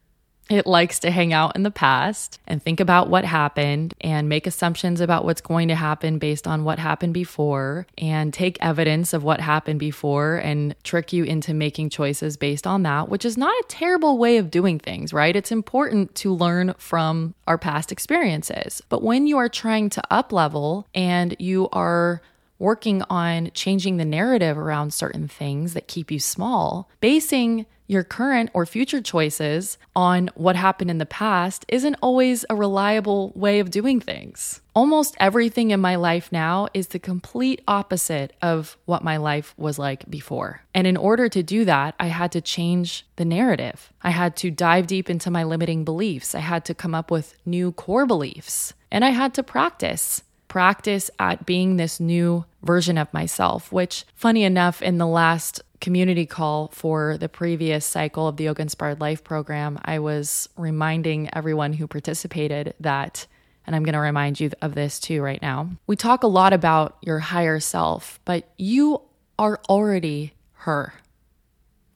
It 0.50 0.66
likes 0.66 0.98
to 1.00 1.10
hang 1.10 1.32
out 1.32 1.56
in 1.56 1.62
the 1.62 1.70
past 1.70 2.38
and 2.46 2.62
think 2.62 2.78
about 2.78 3.08
what 3.08 3.24
happened 3.24 3.94
and 4.00 4.28
make 4.28 4.46
assumptions 4.46 5.00
about 5.00 5.24
what's 5.24 5.40
going 5.40 5.68
to 5.68 5.74
happen 5.74 6.18
based 6.18 6.46
on 6.46 6.64
what 6.64 6.78
happened 6.78 7.14
before 7.14 7.86
and 7.96 8.32
take 8.32 8.58
evidence 8.60 9.14
of 9.14 9.24
what 9.24 9.40
happened 9.40 9.80
before 9.80 10.36
and 10.36 10.74
trick 10.84 11.12
you 11.12 11.24
into 11.24 11.54
making 11.54 11.88
choices 11.88 12.36
based 12.36 12.66
on 12.66 12.82
that, 12.82 13.08
which 13.08 13.24
is 13.24 13.38
not 13.38 13.54
a 13.54 13.64
terrible 13.68 14.18
way 14.18 14.36
of 14.36 14.50
doing 14.50 14.78
things, 14.78 15.14
right? 15.14 15.34
It's 15.34 15.52
important 15.52 16.14
to 16.16 16.34
learn 16.34 16.74
from 16.76 17.34
our 17.46 17.56
past 17.56 17.90
experiences. 17.90 18.82
But 18.90 19.02
when 19.02 19.26
you 19.26 19.38
are 19.38 19.48
trying 19.48 19.88
to 19.90 20.02
up 20.10 20.30
level 20.30 20.86
and 20.94 21.34
you 21.38 21.70
are 21.72 22.20
working 22.58 23.02
on 23.10 23.50
changing 23.54 23.96
the 23.96 24.04
narrative 24.04 24.56
around 24.56 24.92
certain 24.92 25.26
things 25.26 25.74
that 25.74 25.88
keep 25.88 26.10
you 26.10 26.18
small, 26.18 26.88
basing 27.00 27.66
your 27.86 28.02
current 28.02 28.50
or 28.54 28.64
future 28.66 29.00
choices 29.00 29.78
on 29.94 30.30
what 30.34 30.56
happened 30.56 30.90
in 30.90 30.98
the 30.98 31.06
past 31.06 31.64
isn't 31.68 31.96
always 32.00 32.44
a 32.48 32.56
reliable 32.56 33.32
way 33.34 33.60
of 33.60 33.70
doing 33.70 34.00
things. 34.00 34.60
Almost 34.74 35.16
everything 35.20 35.70
in 35.70 35.80
my 35.80 35.96
life 35.96 36.32
now 36.32 36.68
is 36.74 36.88
the 36.88 36.98
complete 36.98 37.60
opposite 37.68 38.32
of 38.42 38.76
what 38.86 39.04
my 39.04 39.18
life 39.18 39.54
was 39.56 39.78
like 39.78 40.08
before. 40.10 40.62
And 40.74 40.86
in 40.86 40.96
order 40.96 41.28
to 41.28 41.42
do 41.42 41.64
that, 41.66 41.94
I 42.00 42.06
had 42.06 42.32
to 42.32 42.40
change 42.40 43.06
the 43.16 43.24
narrative. 43.24 43.92
I 44.02 44.10
had 44.10 44.36
to 44.36 44.50
dive 44.50 44.86
deep 44.86 45.08
into 45.08 45.30
my 45.30 45.44
limiting 45.44 45.84
beliefs. 45.84 46.34
I 46.34 46.40
had 46.40 46.64
to 46.66 46.74
come 46.74 46.94
up 46.94 47.10
with 47.10 47.36
new 47.46 47.72
core 47.72 48.06
beliefs. 48.06 48.74
And 48.90 49.04
I 49.04 49.10
had 49.10 49.34
to 49.34 49.42
practice 49.42 50.22
practice 50.54 51.10
at 51.18 51.44
being 51.44 51.78
this 51.78 51.98
new 51.98 52.44
version 52.62 52.96
of 52.96 53.12
myself, 53.12 53.72
which, 53.72 54.04
funny 54.14 54.44
enough, 54.44 54.80
in 54.80 54.98
the 54.98 55.06
last 55.06 55.60
community 55.80 56.24
call 56.24 56.68
for 56.68 57.18
the 57.18 57.28
previous 57.28 57.84
cycle 57.84 58.28
of 58.28 58.36
the 58.36 58.44
Yoga 58.44 58.62
Inspired 58.62 59.00
Life 59.00 59.24
program, 59.24 59.80
I 59.84 59.98
was 59.98 60.48
reminding 60.56 61.28
everyone 61.34 61.72
who 61.72 61.88
participated 61.88 62.72
that, 62.78 63.26
and 63.66 63.74
I'm 63.74 63.82
going 63.82 63.94
to 63.94 63.98
remind 63.98 64.38
you 64.38 64.52
of 64.62 64.76
this 64.76 65.00
too 65.00 65.22
right 65.22 65.42
now. 65.42 65.70
We 65.88 65.96
talk 65.96 66.22
a 66.22 66.28
lot 66.28 66.52
about 66.52 66.98
your 67.02 67.18
higher 67.18 67.58
self, 67.58 68.20
but 68.24 68.48
you 68.56 69.02
are 69.36 69.60
already 69.68 70.34
her 70.52 70.94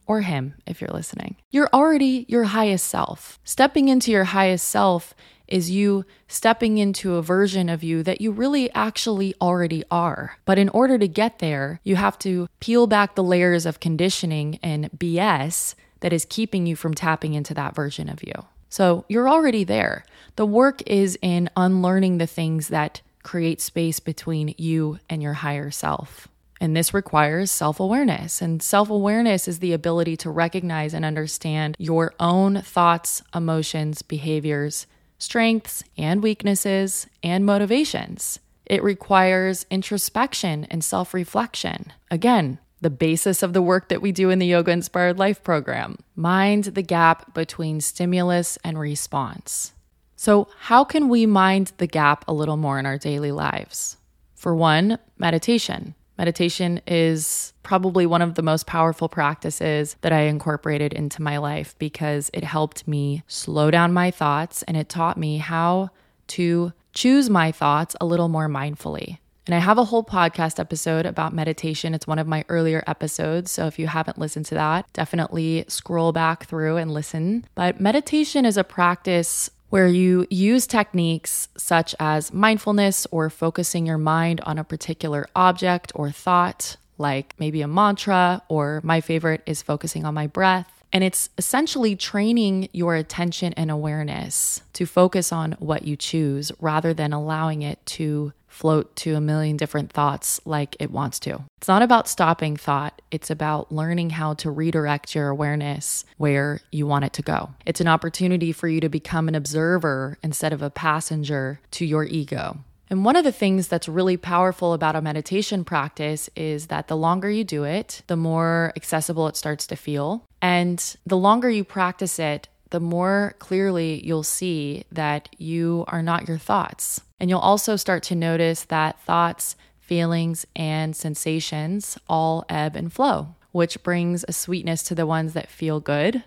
or 0.05 0.19
him 0.19 0.55
if 0.65 0.81
you're 0.81 0.89
listening. 0.89 1.37
You're 1.49 1.69
already 1.71 2.25
your 2.27 2.43
highest 2.43 2.87
self. 2.87 3.39
Stepping 3.45 3.87
into 3.87 4.11
your 4.11 4.25
highest 4.25 4.67
self 4.67 5.13
is 5.49 5.69
you 5.69 6.05
stepping 6.27 6.77
into 6.77 7.15
a 7.15 7.21
version 7.21 7.69
of 7.69 7.83
you 7.83 8.03
that 8.03 8.21
you 8.21 8.31
really 8.31 8.71
actually 8.73 9.35
already 9.41 9.83
are. 9.91 10.37
But 10.45 10.57
in 10.57 10.69
order 10.69 10.97
to 10.97 11.07
get 11.07 11.39
there, 11.39 11.79
you 11.83 11.95
have 11.95 12.17
to 12.19 12.47
peel 12.59 12.87
back 12.87 13.15
the 13.15 13.23
layers 13.23 13.65
of 13.65 13.79
conditioning 13.79 14.59
and 14.63 14.89
BS 14.91 15.75
that 15.99 16.13
is 16.13 16.25
keeping 16.25 16.65
you 16.65 16.75
from 16.75 16.93
tapping 16.93 17.33
into 17.33 17.53
that 17.53 17.75
version 17.75 18.09
of 18.09 18.23
you. 18.23 18.33
So 18.69 19.05
you're 19.09 19.29
already 19.29 19.63
there. 19.63 20.05
The 20.35 20.45
work 20.45 20.81
is 20.85 21.17
in 21.21 21.49
unlearning 21.57 22.19
the 22.19 22.27
things 22.27 22.69
that 22.69 23.01
create 23.23 23.61
space 23.61 23.99
between 23.99 24.55
you 24.57 24.99
and 25.09 25.21
your 25.21 25.33
higher 25.33 25.71
self. 25.71 26.27
And 26.61 26.75
this 26.75 26.93
requires 26.93 27.51
self 27.51 27.79
awareness. 27.79 28.41
And 28.41 28.61
self 28.61 28.89
awareness 28.89 29.47
is 29.47 29.59
the 29.59 29.73
ability 29.73 30.17
to 30.17 30.29
recognize 30.29 30.93
and 30.93 31.05
understand 31.05 31.75
your 31.79 32.13
own 32.19 32.61
thoughts, 32.61 33.23
emotions, 33.33 34.01
behaviors, 34.01 34.85
strengths 35.19 35.83
and 35.97 36.23
weaknesses, 36.23 37.05
and 37.21 37.45
motivations. 37.45 38.39
It 38.65 38.81
requires 38.81 39.65
introspection 39.69 40.65
and 40.71 40.83
self 40.83 41.13
reflection. 41.13 41.93
Again, 42.09 42.57
the 42.81 42.89
basis 42.89 43.43
of 43.43 43.53
the 43.53 43.61
work 43.61 43.89
that 43.89 44.01
we 44.01 44.11
do 44.11 44.29
in 44.29 44.39
the 44.39 44.47
Yoga 44.47 44.71
Inspired 44.71 45.19
Life 45.19 45.43
program. 45.43 45.97
Mind 46.15 46.63
the 46.65 46.81
gap 46.81 47.33
between 47.33 47.81
stimulus 47.81 48.57
and 48.63 48.79
response. 48.79 49.73
So, 50.15 50.47
how 50.59 50.83
can 50.83 51.09
we 51.09 51.25
mind 51.25 51.73
the 51.77 51.87
gap 51.87 52.25
a 52.27 52.33
little 52.33 52.57
more 52.57 52.79
in 52.79 52.85
our 52.85 52.97
daily 52.97 53.31
lives? 53.31 53.97
For 54.35 54.55
one, 54.55 54.97
meditation. 55.17 55.95
Meditation 56.19 56.81
is 56.85 57.53
probably 57.63 58.05
one 58.05 58.21
of 58.21 58.35
the 58.35 58.41
most 58.41 58.67
powerful 58.67 59.07
practices 59.07 59.95
that 60.01 60.11
I 60.11 60.23
incorporated 60.23 60.91
into 60.91 61.21
my 61.21 61.37
life 61.37 61.75
because 61.79 62.29
it 62.33 62.43
helped 62.43 62.85
me 62.89 63.23
slow 63.27 63.71
down 63.71 63.93
my 63.93 64.11
thoughts 64.11 64.61
and 64.63 64.75
it 64.75 64.89
taught 64.89 65.15
me 65.15 65.37
how 65.37 65.91
to 66.27 66.73
choose 66.91 67.29
my 67.29 67.53
thoughts 67.53 67.95
a 68.01 68.05
little 68.05 68.27
more 68.27 68.49
mindfully. 68.49 69.19
And 69.47 69.55
I 69.55 69.59
have 69.59 69.77
a 69.77 69.85
whole 69.85 70.03
podcast 70.03 70.59
episode 70.59 71.05
about 71.05 71.33
meditation. 71.33 71.93
It's 71.93 72.05
one 72.05 72.19
of 72.19 72.27
my 72.27 72.43
earlier 72.49 72.83
episodes. 72.85 73.49
So 73.49 73.67
if 73.67 73.79
you 73.79 73.87
haven't 73.87 74.19
listened 74.19 74.45
to 74.47 74.55
that, 74.55 74.91
definitely 74.91 75.63
scroll 75.69 76.11
back 76.11 76.47
through 76.47 76.75
and 76.75 76.93
listen. 76.93 77.45
But 77.55 77.79
meditation 77.79 78.45
is 78.45 78.57
a 78.57 78.65
practice 78.65 79.49
where 79.69 79.87
you 79.87 80.25
use 80.29 80.65
techniques 80.65 81.47
such 81.57 81.95
as 81.99 82.33
mindfulness 82.33 83.05
or 83.11 83.29
focusing 83.29 83.85
your 83.85 83.97
mind 83.97 84.41
on 84.41 84.57
a 84.57 84.63
particular 84.63 85.27
object 85.35 85.91
or 85.95 86.11
thought, 86.11 86.77
like 86.97 87.35
maybe 87.39 87.61
a 87.61 87.67
mantra, 87.67 88.41
or 88.49 88.81
my 88.83 89.01
favorite 89.01 89.41
is 89.45 89.61
focusing 89.61 90.05
on 90.05 90.13
my 90.13 90.27
breath. 90.27 90.78
And 90.91 91.03
it's 91.03 91.29
essentially 91.37 91.95
training 91.95 92.69
your 92.71 92.95
attention 92.95 93.53
and 93.53 93.69
awareness 93.69 94.61
to 94.73 94.85
focus 94.85 95.31
on 95.31 95.53
what 95.59 95.83
you 95.83 95.95
choose 95.95 96.51
rather 96.59 96.93
than 96.93 97.13
allowing 97.13 97.61
it 97.61 97.85
to 97.85 98.33
float 98.47 98.93
to 98.97 99.15
a 99.15 99.21
million 99.21 99.55
different 99.55 99.91
thoughts 99.91 100.41
like 100.43 100.75
it 100.79 100.91
wants 100.91 101.19
to. 101.19 101.43
It's 101.59 101.67
not 101.67 101.81
about 101.81 102.07
stopping 102.09 102.57
thought, 102.57 103.01
it's 103.11 103.29
about 103.29 103.71
learning 103.71 104.09
how 104.09 104.33
to 104.35 104.51
redirect 104.51 105.15
your 105.15 105.29
awareness 105.29 106.03
where 106.17 106.59
you 106.71 106.85
want 106.85 107.05
it 107.05 107.13
to 107.13 107.21
go. 107.21 107.51
It's 107.65 107.79
an 107.79 107.87
opportunity 107.87 108.51
for 108.51 108.67
you 108.67 108.81
to 108.81 108.89
become 108.89 109.27
an 109.27 109.35
observer 109.35 110.17
instead 110.23 110.51
of 110.51 110.61
a 110.61 110.69
passenger 110.69 111.61
to 111.71 111.85
your 111.85 112.03
ego. 112.03 112.57
And 112.89 113.05
one 113.05 113.15
of 113.15 113.23
the 113.23 113.31
things 113.31 113.67
that's 113.67 113.87
really 113.87 114.17
powerful 114.17 114.73
about 114.73 114.95
a 114.95 115.01
meditation 115.01 115.63
practice 115.63 116.27
is 116.35 116.67
that 116.67 116.87
the 116.87 116.97
longer 116.97 117.29
you 117.29 117.43
do 117.43 117.63
it, 117.63 118.01
the 118.07 118.17
more 118.17 118.73
accessible 118.75 119.27
it 119.27 119.37
starts 119.37 119.67
to 119.67 119.75
feel. 119.75 120.25
And 120.41 120.95
the 121.05 121.17
longer 121.17 121.49
you 121.49 121.63
practice 121.63 122.19
it, 122.19 122.47
the 122.69 122.79
more 122.79 123.35
clearly 123.39 124.05
you'll 124.05 124.23
see 124.23 124.85
that 124.91 125.29
you 125.37 125.85
are 125.87 126.03
not 126.03 126.27
your 126.27 126.37
thoughts. 126.37 127.01
And 127.19 127.29
you'll 127.29 127.39
also 127.39 127.75
start 127.75 128.03
to 128.03 128.15
notice 128.15 128.63
that 128.65 129.01
thoughts, 129.01 129.55
feelings, 129.79 130.45
and 130.55 130.95
sensations 130.95 131.97
all 132.07 132.45
ebb 132.47 132.75
and 132.75 132.93
flow, 132.93 133.35
which 133.51 133.81
brings 133.83 134.23
a 134.27 134.33
sweetness 134.33 134.83
to 134.83 134.95
the 134.95 135.07
ones 135.07 135.33
that 135.33 135.49
feel 135.49 135.79
good 135.79 136.23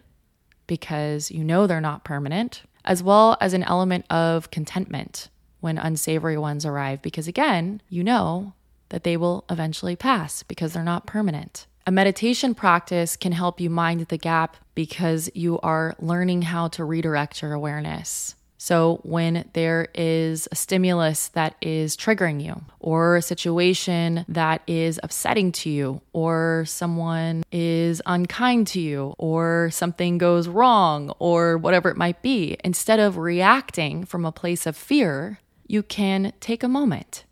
because 0.66 1.30
you 1.30 1.44
know 1.44 1.66
they're 1.66 1.80
not 1.80 2.04
permanent, 2.04 2.62
as 2.84 3.02
well 3.02 3.36
as 3.40 3.52
an 3.52 3.62
element 3.64 4.04
of 4.10 4.50
contentment 4.50 5.28
when 5.60 5.78
unsavory 5.78 6.36
ones 6.36 6.66
arrive, 6.66 7.00
because 7.02 7.28
again, 7.28 7.80
you 7.88 8.02
know 8.02 8.52
that 8.88 9.04
they 9.04 9.16
will 9.16 9.44
eventually 9.48 9.94
pass 9.94 10.42
because 10.42 10.72
they're 10.72 10.82
not 10.82 11.06
permanent. 11.06 11.66
A 11.84 11.90
meditation 11.90 12.54
practice 12.54 13.16
can 13.16 13.32
help 13.32 13.60
you 13.60 13.68
mind 13.68 14.02
the 14.02 14.16
gap 14.16 14.56
because 14.76 15.28
you 15.34 15.58
are 15.60 15.96
learning 15.98 16.42
how 16.42 16.68
to 16.68 16.84
redirect 16.84 17.42
your 17.42 17.54
awareness. 17.54 18.36
So, 18.56 19.00
when 19.02 19.50
there 19.54 19.88
is 19.92 20.46
a 20.52 20.54
stimulus 20.54 21.26
that 21.30 21.56
is 21.60 21.96
triggering 21.96 22.40
you, 22.40 22.62
or 22.78 23.16
a 23.16 23.22
situation 23.22 24.24
that 24.28 24.62
is 24.68 25.00
upsetting 25.02 25.50
to 25.50 25.70
you, 25.70 26.00
or 26.12 26.62
someone 26.68 27.42
is 27.50 28.00
unkind 28.06 28.68
to 28.68 28.80
you, 28.80 29.16
or 29.18 29.70
something 29.72 30.16
goes 30.16 30.46
wrong, 30.46 31.12
or 31.18 31.58
whatever 31.58 31.88
it 31.88 31.96
might 31.96 32.22
be, 32.22 32.56
instead 32.62 33.00
of 33.00 33.16
reacting 33.16 34.04
from 34.04 34.24
a 34.24 34.30
place 34.30 34.64
of 34.64 34.76
fear, 34.76 35.40
you 35.66 35.82
can 35.82 36.32
take 36.38 36.62
a 36.62 36.68
moment, 36.68 37.24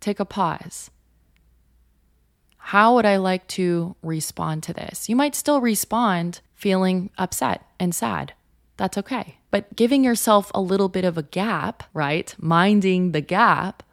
take 0.00 0.20
a 0.20 0.26
pause, 0.26 0.90
how 2.66 2.96
would 2.96 3.06
I 3.06 3.18
like 3.18 3.46
to 3.48 3.94
respond 4.02 4.64
to 4.64 4.72
this? 4.72 5.08
You 5.08 5.14
might 5.14 5.36
still 5.36 5.60
respond 5.60 6.40
feeling 6.56 7.10
upset 7.16 7.64
and 7.78 7.94
sad. 7.94 8.32
That's 8.76 8.98
okay. 8.98 9.36
But 9.52 9.76
giving 9.76 10.02
yourself 10.02 10.50
a 10.52 10.60
little 10.60 10.88
bit 10.88 11.04
of 11.04 11.16
a 11.16 11.22
gap, 11.22 11.84
right? 11.94 12.34
Minding 12.38 13.12
the 13.12 13.20
gap 13.20 13.84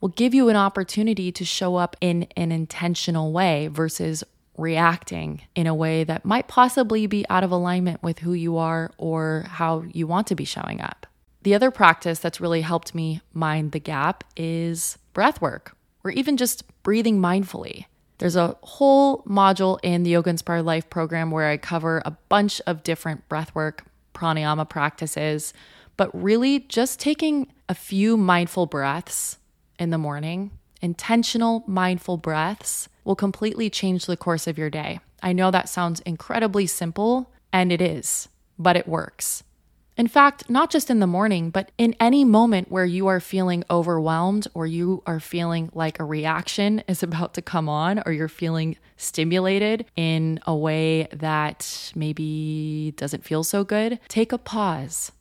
will 0.00 0.08
give 0.08 0.34
you 0.34 0.48
an 0.48 0.56
opportunity 0.56 1.30
to 1.30 1.44
show 1.44 1.76
up 1.76 1.94
in 2.00 2.26
an 2.36 2.50
intentional 2.50 3.30
way 3.30 3.68
versus 3.68 4.24
reacting 4.56 5.42
in 5.54 5.68
a 5.68 5.74
way 5.74 6.02
that 6.02 6.24
might 6.24 6.48
possibly 6.48 7.06
be 7.06 7.24
out 7.30 7.44
of 7.44 7.52
alignment 7.52 8.02
with 8.02 8.18
who 8.18 8.32
you 8.32 8.56
are 8.56 8.90
or 8.98 9.44
how 9.46 9.84
you 9.92 10.08
want 10.08 10.26
to 10.26 10.34
be 10.34 10.44
showing 10.44 10.80
up. 10.80 11.06
The 11.44 11.54
other 11.54 11.70
practice 11.70 12.18
that's 12.18 12.40
really 12.40 12.62
helped 12.62 12.96
me 12.96 13.20
mind 13.32 13.70
the 13.70 13.78
gap 13.78 14.24
is 14.36 14.98
breath 15.12 15.40
work 15.40 15.75
or 16.06 16.10
even 16.10 16.36
just 16.36 16.62
breathing 16.84 17.20
mindfully. 17.20 17.86
There's 18.18 18.36
a 18.36 18.56
whole 18.62 19.24
module 19.24 19.80
in 19.82 20.04
the 20.04 20.10
Yoga 20.10 20.30
Inspired 20.30 20.62
Life 20.62 20.88
program 20.88 21.32
where 21.32 21.48
I 21.48 21.56
cover 21.56 22.00
a 22.04 22.12
bunch 22.28 22.60
of 22.66 22.84
different 22.84 23.28
breathwork 23.28 23.80
pranayama 24.14 24.68
practices, 24.68 25.52
but 25.96 26.10
really 26.14 26.60
just 26.60 27.00
taking 27.00 27.52
a 27.68 27.74
few 27.74 28.16
mindful 28.16 28.66
breaths 28.66 29.38
in 29.80 29.90
the 29.90 29.98
morning 29.98 30.52
intentional, 30.82 31.64
mindful 31.66 32.18
breaths 32.18 32.88
will 33.02 33.16
completely 33.16 33.68
change 33.68 34.06
the 34.06 34.16
course 34.16 34.46
of 34.46 34.58
your 34.58 34.70
day. 34.70 35.00
I 35.22 35.32
know 35.32 35.50
that 35.50 35.68
sounds 35.68 36.00
incredibly 36.00 36.66
simple, 36.66 37.32
and 37.52 37.72
it 37.72 37.80
is, 37.80 38.28
but 38.58 38.76
it 38.76 38.86
works. 38.86 39.42
In 39.96 40.08
fact, 40.08 40.50
not 40.50 40.70
just 40.70 40.90
in 40.90 41.00
the 41.00 41.06
morning, 41.06 41.48
but 41.48 41.72
in 41.78 41.96
any 41.98 42.22
moment 42.22 42.70
where 42.70 42.84
you 42.84 43.06
are 43.06 43.20
feeling 43.20 43.64
overwhelmed 43.70 44.46
or 44.52 44.66
you 44.66 45.02
are 45.06 45.20
feeling 45.20 45.70
like 45.72 45.98
a 45.98 46.04
reaction 46.04 46.82
is 46.88 47.02
about 47.02 47.34
to 47.34 47.42
come 47.42 47.68
on 47.68 48.02
or 48.04 48.12
you're 48.12 48.28
feeling 48.28 48.76
stimulated 48.98 49.86
in 49.96 50.38
a 50.46 50.54
way 50.54 51.08
that 51.12 51.92
maybe 51.94 52.92
doesn't 52.96 53.24
feel 53.24 53.42
so 53.42 53.64
good, 53.64 53.98
take 54.08 54.32
a 54.32 54.38
pause 54.38 55.12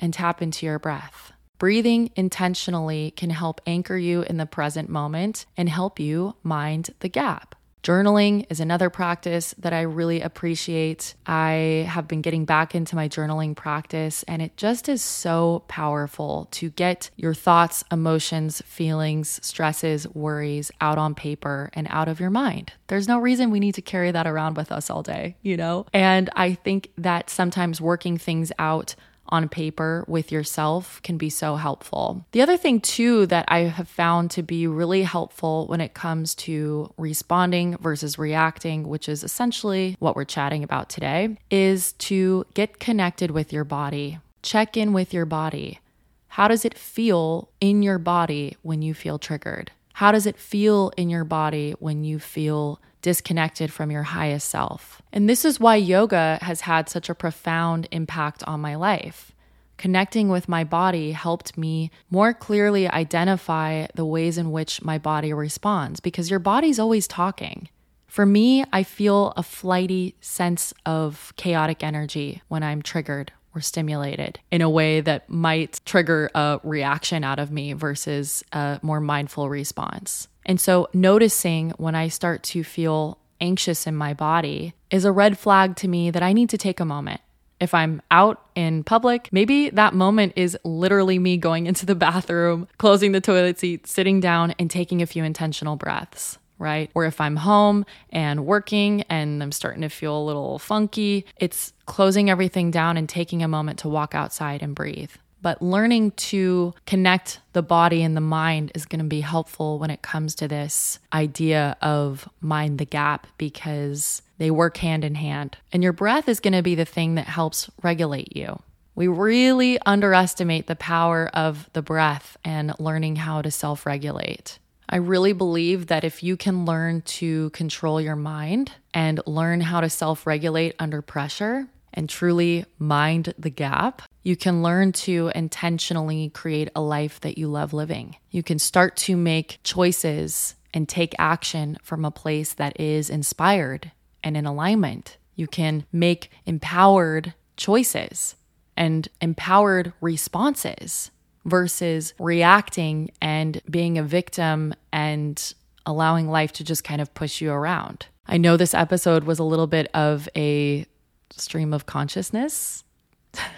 and 0.00 0.12
tap 0.12 0.42
into 0.42 0.66
your 0.66 0.80
breath. 0.80 1.32
Breathing 1.58 2.10
intentionally 2.16 3.12
can 3.12 3.30
help 3.30 3.60
anchor 3.66 3.96
you 3.96 4.22
in 4.22 4.36
the 4.36 4.46
present 4.46 4.88
moment 4.88 5.46
and 5.56 5.68
help 5.68 6.00
you 6.00 6.34
mind 6.42 6.90
the 6.98 7.08
gap. 7.08 7.54
Journaling 7.84 8.46
is 8.48 8.60
another 8.60 8.88
practice 8.88 9.54
that 9.58 9.74
I 9.74 9.82
really 9.82 10.22
appreciate. 10.22 11.14
I 11.26 11.86
have 11.86 12.08
been 12.08 12.22
getting 12.22 12.46
back 12.46 12.74
into 12.74 12.96
my 12.96 13.10
journaling 13.10 13.54
practice, 13.54 14.22
and 14.22 14.40
it 14.40 14.56
just 14.56 14.88
is 14.88 15.02
so 15.02 15.64
powerful 15.68 16.48
to 16.52 16.70
get 16.70 17.10
your 17.16 17.34
thoughts, 17.34 17.84
emotions, 17.92 18.62
feelings, 18.62 19.38
stresses, 19.46 20.08
worries 20.14 20.70
out 20.80 20.96
on 20.96 21.14
paper 21.14 21.68
and 21.74 21.86
out 21.90 22.08
of 22.08 22.20
your 22.20 22.30
mind. 22.30 22.72
There's 22.86 23.06
no 23.06 23.18
reason 23.18 23.50
we 23.50 23.60
need 23.60 23.74
to 23.74 23.82
carry 23.82 24.10
that 24.12 24.26
around 24.26 24.56
with 24.56 24.72
us 24.72 24.88
all 24.88 25.02
day, 25.02 25.36
you 25.42 25.58
know? 25.58 25.84
And 25.92 26.30
I 26.34 26.54
think 26.54 26.90
that 26.96 27.28
sometimes 27.28 27.82
working 27.82 28.16
things 28.16 28.50
out 28.58 28.94
on 29.28 29.48
paper 29.48 30.04
with 30.06 30.30
yourself 30.30 31.00
can 31.02 31.16
be 31.16 31.30
so 31.30 31.56
helpful. 31.56 32.24
The 32.32 32.42
other 32.42 32.56
thing, 32.56 32.80
too, 32.80 33.26
that 33.26 33.44
I 33.48 33.60
have 33.60 33.88
found 33.88 34.30
to 34.32 34.42
be 34.42 34.66
really 34.66 35.02
helpful 35.02 35.66
when 35.66 35.80
it 35.80 35.94
comes 35.94 36.34
to 36.36 36.92
responding 36.96 37.76
versus 37.78 38.18
reacting, 38.18 38.88
which 38.88 39.08
is 39.08 39.24
essentially 39.24 39.96
what 39.98 40.16
we're 40.16 40.24
chatting 40.24 40.62
about 40.62 40.88
today, 40.88 41.36
is 41.50 41.92
to 41.92 42.44
get 42.54 42.78
connected 42.78 43.30
with 43.30 43.52
your 43.52 43.64
body. 43.64 44.18
Check 44.42 44.76
in 44.76 44.92
with 44.92 45.14
your 45.14 45.26
body. 45.26 45.80
How 46.28 46.48
does 46.48 46.64
it 46.64 46.76
feel 46.76 47.48
in 47.60 47.82
your 47.82 47.98
body 47.98 48.56
when 48.62 48.82
you 48.82 48.92
feel 48.92 49.18
triggered? 49.18 49.70
How 49.94 50.10
does 50.10 50.26
it 50.26 50.36
feel 50.36 50.92
in 50.96 51.08
your 51.08 51.22
body 51.22 51.74
when 51.78 52.02
you 52.02 52.18
feel 52.18 52.80
disconnected 53.04 53.70
from 53.70 53.90
your 53.90 54.02
highest 54.02 54.48
self. 54.48 55.02
And 55.12 55.28
this 55.28 55.44
is 55.44 55.60
why 55.60 55.76
yoga 55.76 56.38
has 56.40 56.62
had 56.62 56.88
such 56.88 57.10
a 57.10 57.14
profound 57.14 57.86
impact 57.92 58.42
on 58.44 58.62
my 58.62 58.76
life. 58.76 59.30
Connecting 59.76 60.30
with 60.30 60.48
my 60.48 60.64
body 60.64 61.12
helped 61.12 61.58
me 61.58 61.90
more 62.08 62.32
clearly 62.32 62.88
identify 62.88 63.88
the 63.94 64.06
ways 64.06 64.38
in 64.38 64.52
which 64.52 64.82
my 64.82 64.96
body 64.96 65.34
responds 65.34 66.00
because 66.00 66.30
your 66.30 66.38
body's 66.38 66.78
always 66.78 67.06
talking. 67.06 67.68
For 68.06 68.24
me, 68.24 68.64
I 68.72 68.82
feel 68.84 69.34
a 69.36 69.42
flighty 69.42 70.14
sense 70.22 70.72
of 70.86 71.34
chaotic 71.36 71.82
energy 71.84 72.40
when 72.48 72.62
I'm 72.62 72.80
triggered 72.80 73.32
or 73.54 73.60
stimulated 73.60 74.40
in 74.50 74.62
a 74.62 74.70
way 74.70 75.02
that 75.02 75.28
might 75.28 75.82
trigger 75.84 76.30
a 76.34 76.58
reaction 76.64 77.22
out 77.22 77.38
of 77.38 77.50
me 77.50 77.74
versus 77.74 78.42
a 78.52 78.80
more 78.80 79.00
mindful 79.00 79.50
response. 79.50 80.28
And 80.46 80.60
so, 80.60 80.88
noticing 80.92 81.70
when 81.70 81.94
I 81.94 82.08
start 82.08 82.42
to 82.44 82.64
feel 82.64 83.18
anxious 83.40 83.86
in 83.86 83.94
my 83.94 84.14
body 84.14 84.74
is 84.90 85.04
a 85.04 85.12
red 85.12 85.38
flag 85.38 85.76
to 85.76 85.88
me 85.88 86.10
that 86.10 86.22
I 86.22 86.32
need 86.32 86.50
to 86.50 86.58
take 86.58 86.80
a 86.80 86.84
moment. 86.84 87.20
If 87.60 87.72
I'm 87.72 88.02
out 88.10 88.44
in 88.54 88.84
public, 88.84 89.28
maybe 89.32 89.70
that 89.70 89.94
moment 89.94 90.34
is 90.36 90.56
literally 90.64 91.18
me 91.18 91.36
going 91.36 91.66
into 91.70 91.86
the 91.86 91.94
bathroom, 91.94 92.68
closing 92.78 93.12
the 93.12 93.20
toilet 93.20 93.58
seat, 93.58 93.86
sitting 93.86 94.20
down, 94.20 94.54
and 94.58 94.70
taking 94.70 95.02
a 95.02 95.06
few 95.06 95.24
intentional 95.24 95.76
breaths 95.76 96.38
right? 96.58 96.90
Or 96.94 97.04
if 97.04 97.20
I'm 97.20 97.36
home 97.36 97.84
and 98.10 98.46
working 98.46 99.02
and 99.02 99.42
I'm 99.42 99.52
starting 99.52 99.82
to 99.82 99.88
feel 99.88 100.16
a 100.16 100.24
little 100.24 100.58
funky, 100.58 101.26
it's 101.36 101.72
closing 101.86 102.30
everything 102.30 102.70
down 102.70 102.96
and 102.96 103.08
taking 103.08 103.42
a 103.42 103.48
moment 103.48 103.80
to 103.80 103.88
walk 103.88 104.14
outside 104.14 104.62
and 104.62 104.74
breathe. 104.74 105.10
But 105.44 105.60
learning 105.60 106.12
to 106.12 106.72
connect 106.86 107.38
the 107.52 107.60
body 107.60 108.02
and 108.02 108.16
the 108.16 108.22
mind 108.22 108.72
is 108.74 108.86
going 108.86 109.00
to 109.00 109.04
be 109.04 109.20
helpful 109.20 109.78
when 109.78 109.90
it 109.90 110.00
comes 110.00 110.34
to 110.36 110.48
this 110.48 110.98
idea 111.12 111.76
of 111.82 112.26
mind 112.40 112.78
the 112.78 112.86
gap 112.86 113.26
because 113.36 114.22
they 114.38 114.50
work 114.50 114.78
hand 114.78 115.04
in 115.04 115.16
hand. 115.16 115.58
And 115.70 115.82
your 115.82 115.92
breath 115.92 116.30
is 116.30 116.40
going 116.40 116.54
to 116.54 116.62
be 116.62 116.74
the 116.74 116.86
thing 116.86 117.16
that 117.16 117.26
helps 117.26 117.68
regulate 117.82 118.34
you. 118.34 118.58
We 118.94 119.06
really 119.06 119.78
underestimate 119.84 120.66
the 120.66 120.76
power 120.76 121.28
of 121.34 121.68
the 121.74 121.82
breath 121.82 122.38
and 122.42 122.72
learning 122.78 123.16
how 123.16 123.42
to 123.42 123.50
self 123.50 123.84
regulate. 123.84 124.58
I 124.88 124.96
really 124.96 125.34
believe 125.34 125.88
that 125.88 126.04
if 126.04 126.22
you 126.22 126.38
can 126.38 126.64
learn 126.64 127.02
to 127.02 127.50
control 127.50 128.00
your 128.00 128.16
mind 128.16 128.72
and 128.94 129.20
learn 129.26 129.60
how 129.60 129.82
to 129.82 129.90
self 129.90 130.26
regulate 130.26 130.74
under 130.78 131.02
pressure, 131.02 131.66
and 131.94 132.08
truly 132.08 132.66
mind 132.78 133.32
the 133.38 133.50
gap, 133.50 134.02
you 134.22 134.36
can 134.36 134.62
learn 134.62 134.92
to 134.92 135.30
intentionally 135.34 136.30
create 136.30 136.68
a 136.74 136.80
life 136.80 137.20
that 137.20 137.38
you 137.38 137.48
love 137.48 137.72
living. 137.72 138.16
You 138.30 138.42
can 138.42 138.58
start 138.58 138.96
to 138.98 139.16
make 139.16 139.58
choices 139.62 140.56
and 140.74 140.88
take 140.88 141.14
action 141.18 141.78
from 141.82 142.04
a 142.04 142.10
place 142.10 142.52
that 142.54 142.78
is 142.78 143.08
inspired 143.08 143.92
and 144.22 144.36
in 144.36 144.44
alignment. 144.44 145.16
You 145.36 145.46
can 145.46 145.86
make 145.92 146.30
empowered 146.44 147.34
choices 147.56 148.34
and 148.76 149.08
empowered 149.20 149.92
responses 150.00 151.10
versus 151.44 152.14
reacting 152.18 153.10
and 153.20 153.60
being 153.70 153.98
a 153.98 154.02
victim 154.02 154.74
and 154.92 155.54
allowing 155.86 156.28
life 156.28 156.52
to 156.52 156.64
just 156.64 156.82
kind 156.82 157.00
of 157.00 157.12
push 157.14 157.40
you 157.40 157.52
around. 157.52 158.06
I 158.26 158.38
know 158.38 158.56
this 158.56 158.74
episode 158.74 159.24
was 159.24 159.38
a 159.38 159.44
little 159.44 159.66
bit 159.66 159.90
of 159.92 160.28
a 160.34 160.86
stream 161.30 161.72
of 161.72 161.86
consciousness, 161.86 162.84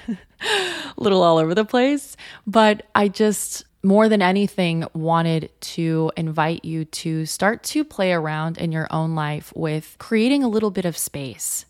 a 0.08 0.18
little 0.96 1.22
all 1.22 1.38
over 1.38 1.54
the 1.54 1.64
place. 1.64 2.16
But 2.46 2.84
I 2.94 3.08
just, 3.08 3.64
more 3.82 4.08
than 4.08 4.22
anything, 4.22 4.84
wanted 4.94 5.50
to 5.60 6.12
invite 6.16 6.64
you 6.64 6.84
to 6.86 7.26
start 7.26 7.62
to 7.64 7.84
play 7.84 8.12
around 8.12 8.58
in 8.58 8.72
your 8.72 8.88
own 8.90 9.14
life 9.14 9.52
with 9.54 9.96
creating 9.98 10.42
a 10.42 10.48
little 10.48 10.70
bit 10.70 10.84
of 10.84 10.96
space. 10.96 11.66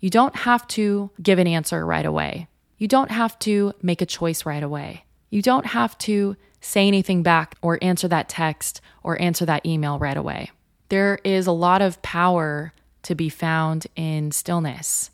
You 0.00 0.10
don't 0.10 0.36
have 0.36 0.66
to 0.68 1.10
give 1.20 1.38
an 1.38 1.46
answer 1.46 1.84
right 1.84 2.06
away. 2.06 2.48
You 2.76 2.86
don't 2.86 3.10
have 3.10 3.38
to 3.40 3.72
make 3.82 4.00
a 4.00 4.06
choice 4.06 4.46
right 4.46 4.62
away. 4.62 5.04
You 5.30 5.42
don't 5.42 5.66
have 5.66 5.98
to 5.98 6.36
say 6.60 6.86
anything 6.86 7.22
back 7.22 7.56
or 7.62 7.78
answer 7.82 8.08
that 8.08 8.28
text 8.28 8.80
or 9.02 9.20
answer 9.20 9.44
that 9.46 9.66
email 9.66 9.98
right 9.98 10.16
away. 10.16 10.50
There 10.88 11.18
is 11.24 11.46
a 11.46 11.52
lot 11.52 11.82
of 11.82 12.00
power 12.02 12.72
to 13.08 13.14
be 13.14 13.30
found 13.30 13.86
in 13.96 14.30
stillness 14.30 15.10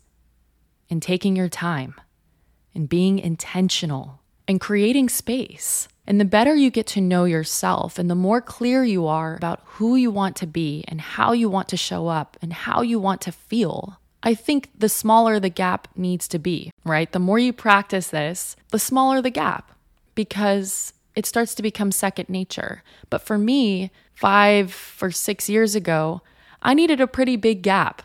and 0.89 1.01
taking 1.01 1.33
your 1.33 1.47
time 1.47 1.95
and 2.75 2.89
being 2.89 3.19
intentional 3.19 4.19
and 4.49 4.59
creating 4.59 5.07
space. 5.07 5.87
And 6.05 6.19
the 6.19 6.25
better 6.25 6.53
you 6.53 6.69
get 6.69 6.87
to 6.87 7.01
know 7.01 7.23
yourself 7.23 7.97
and 7.97 8.09
the 8.09 8.15
more 8.15 8.41
clear 8.41 8.83
you 8.83 9.07
are 9.07 9.37
about 9.37 9.61
who 9.65 9.95
you 9.95 10.11
want 10.11 10.35
to 10.35 10.45
be 10.45 10.83
and 10.89 10.99
how 10.99 11.31
you 11.31 11.49
want 11.49 11.69
to 11.69 11.77
show 11.77 12.07
up 12.07 12.35
and 12.41 12.51
how 12.51 12.81
you 12.81 12.99
want 12.99 13.21
to 13.21 13.31
feel, 13.31 13.97
I 14.21 14.33
think 14.33 14.69
the 14.77 14.89
smaller 14.89 15.39
the 15.39 15.49
gap 15.49 15.87
needs 15.95 16.27
to 16.27 16.37
be, 16.37 16.71
right? 16.83 17.09
The 17.09 17.17
more 17.19 17.39
you 17.39 17.53
practice 17.53 18.09
this, 18.09 18.57
the 18.71 18.77
smaller 18.77 19.21
the 19.21 19.29
gap 19.29 19.71
because 20.15 20.91
it 21.15 21.25
starts 21.25 21.55
to 21.55 21.63
become 21.63 21.93
second 21.93 22.27
nature. 22.27 22.83
But 23.09 23.21
for 23.21 23.37
me, 23.37 23.89
five 24.13 24.97
or 25.01 25.11
six 25.11 25.49
years 25.49 25.75
ago, 25.75 26.21
I 26.65 26.73
needed 26.73 26.99
a 26.99 27.07
pretty 27.07 27.37
big 27.37 27.61
gap 27.61 28.01